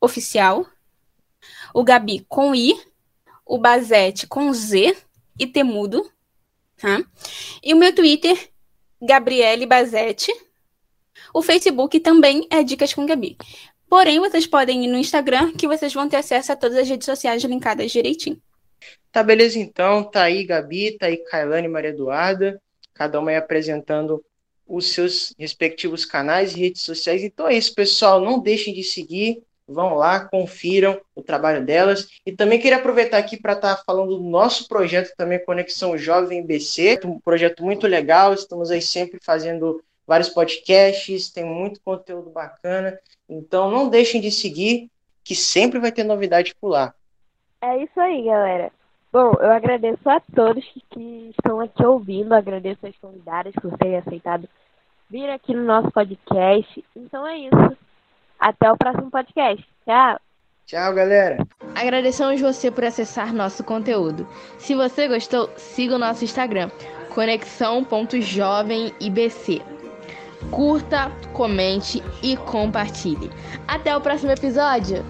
Oficial 0.00 0.64
o 1.72 1.84
Gabi 1.84 2.24
com 2.28 2.54
I, 2.54 2.78
o 3.46 3.58
Bazete 3.58 4.26
com 4.26 4.52
Z 4.52 4.96
e 5.38 5.46
Temudo, 5.46 6.10
tá? 6.76 7.02
E 7.62 7.72
o 7.74 7.76
meu 7.76 7.94
Twitter, 7.94 8.50
Gabriele 9.00 9.66
Bazete. 9.66 10.32
O 11.32 11.42
Facebook 11.42 12.00
também 12.00 12.46
é 12.50 12.62
Dicas 12.62 12.92
com 12.92 13.06
Gabi. 13.06 13.36
Porém, 13.88 14.20
vocês 14.20 14.46
podem 14.46 14.84
ir 14.84 14.88
no 14.88 14.98
Instagram 14.98 15.52
que 15.52 15.66
vocês 15.66 15.92
vão 15.92 16.08
ter 16.08 16.16
acesso 16.16 16.52
a 16.52 16.56
todas 16.56 16.78
as 16.78 16.88
redes 16.88 17.06
sociais 17.06 17.42
linkadas 17.42 17.90
direitinho. 17.90 18.40
Tá, 19.10 19.22
beleza 19.22 19.58
então. 19.58 20.04
Tá 20.04 20.22
aí 20.24 20.44
Gabi, 20.44 20.96
tá 20.96 21.06
aí 21.06 21.16
Kailane 21.16 21.66
e 21.66 21.70
Maria 21.70 21.90
Eduarda. 21.90 22.60
Cada 22.94 23.18
uma 23.18 23.30
aí 23.30 23.36
apresentando 23.36 24.24
os 24.66 24.92
seus 24.92 25.34
respectivos 25.38 26.04
canais 26.04 26.54
e 26.54 26.60
redes 26.60 26.82
sociais. 26.82 27.22
Então 27.22 27.48
é 27.48 27.54
isso, 27.54 27.74
pessoal. 27.74 28.20
Não 28.20 28.38
deixem 28.38 28.72
de 28.72 28.84
seguir 28.84 29.42
vão 29.70 29.94
lá, 29.94 30.20
confiram 30.20 31.00
o 31.14 31.22
trabalho 31.22 31.64
delas. 31.64 32.08
E 32.26 32.32
também 32.32 32.58
queria 32.58 32.78
aproveitar 32.78 33.18
aqui 33.18 33.36
para 33.36 33.52
estar 33.54 33.76
tá 33.76 33.82
falando 33.84 34.18
do 34.18 34.24
nosso 34.24 34.68
projeto 34.68 35.14
também, 35.16 35.42
Conexão 35.44 35.96
Jovem 35.96 36.44
BC, 36.44 37.00
um 37.04 37.20
projeto 37.20 37.64
muito 37.64 37.86
legal, 37.86 38.34
estamos 38.34 38.70
aí 38.70 38.82
sempre 38.82 39.18
fazendo 39.22 39.82
vários 40.10 40.28
podcasts, 40.28 41.30
tem 41.30 41.44
muito 41.44 41.80
conteúdo 41.84 42.30
bacana. 42.30 42.98
Então 43.28 43.70
não 43.70 43.88
deixem 43.88 44.20
de 44.20 44.32
seguir, 44.32 44.90
que 45.22 45.36
sempre 45.36 45.78
vai 45.78 45.92
ter 45.92 46.02
novidade 46.02 46.52
por 46.60 46.70
lá. 46.70 46.92
É 47.62 47.80
isso 47.80 48.00
aí, 48.00 48.24
galera. 48.24 48.72
Bom, 49.12 49.32
eu 49.40 49.52
agradeço 49.52 50.08
a 50.08 50.18
todos 50.34 50.64
que 50.90 51.30
estão 51.30 51.60
aqui 51.60 51.86
ouvindo, 51.86 52.32
agradeço 52.32 52.84
as 52.84 52.96
convidadas 52.96 53.54
por 53.54 53.78
terem 53.78 53.98
aceitado 53.98 54.48
vir 55.08 55.30
aqui 55.30 55.54
no 55.54 55.62
nosso 55.64 55.92
podcast. 55.92 56.84
Então 56.96 57.24
é 57.24 57.38
isso. 57.38 57.76
Até 58.38 58.72
o 58.72 58.76
próximo 58.76 59.12
podcast. 59.12 59.64
Tchau. 59.84 60.18
Tchau, 60.66 60.92
galera. 60.92 61.46
Agradecemos 61.76 62.40
você 62.40 62.68
por 62.70 62.84
acessar 62.84 63.32
nosso 63.32 63.62
conteúdo. 63.62 64.26
Se 64.58 64.74
você 64.74 65.06
gostou, 65.06 65.48
siga 65.56 65.94
o 65.94 65.98
nosso 65.98 66.24
Instagram, 66.24 66.68
conexão.jovemibc. 67.14 69.69
Curta, 70.50 71.12
comente 71.32 72.02
e 72.22 72.36
compartilhe. 72.36 73.30
Até 73.68 73.96
o 73.96 74.00
próximo 74.00 74.32
episódio. 74.32 75.04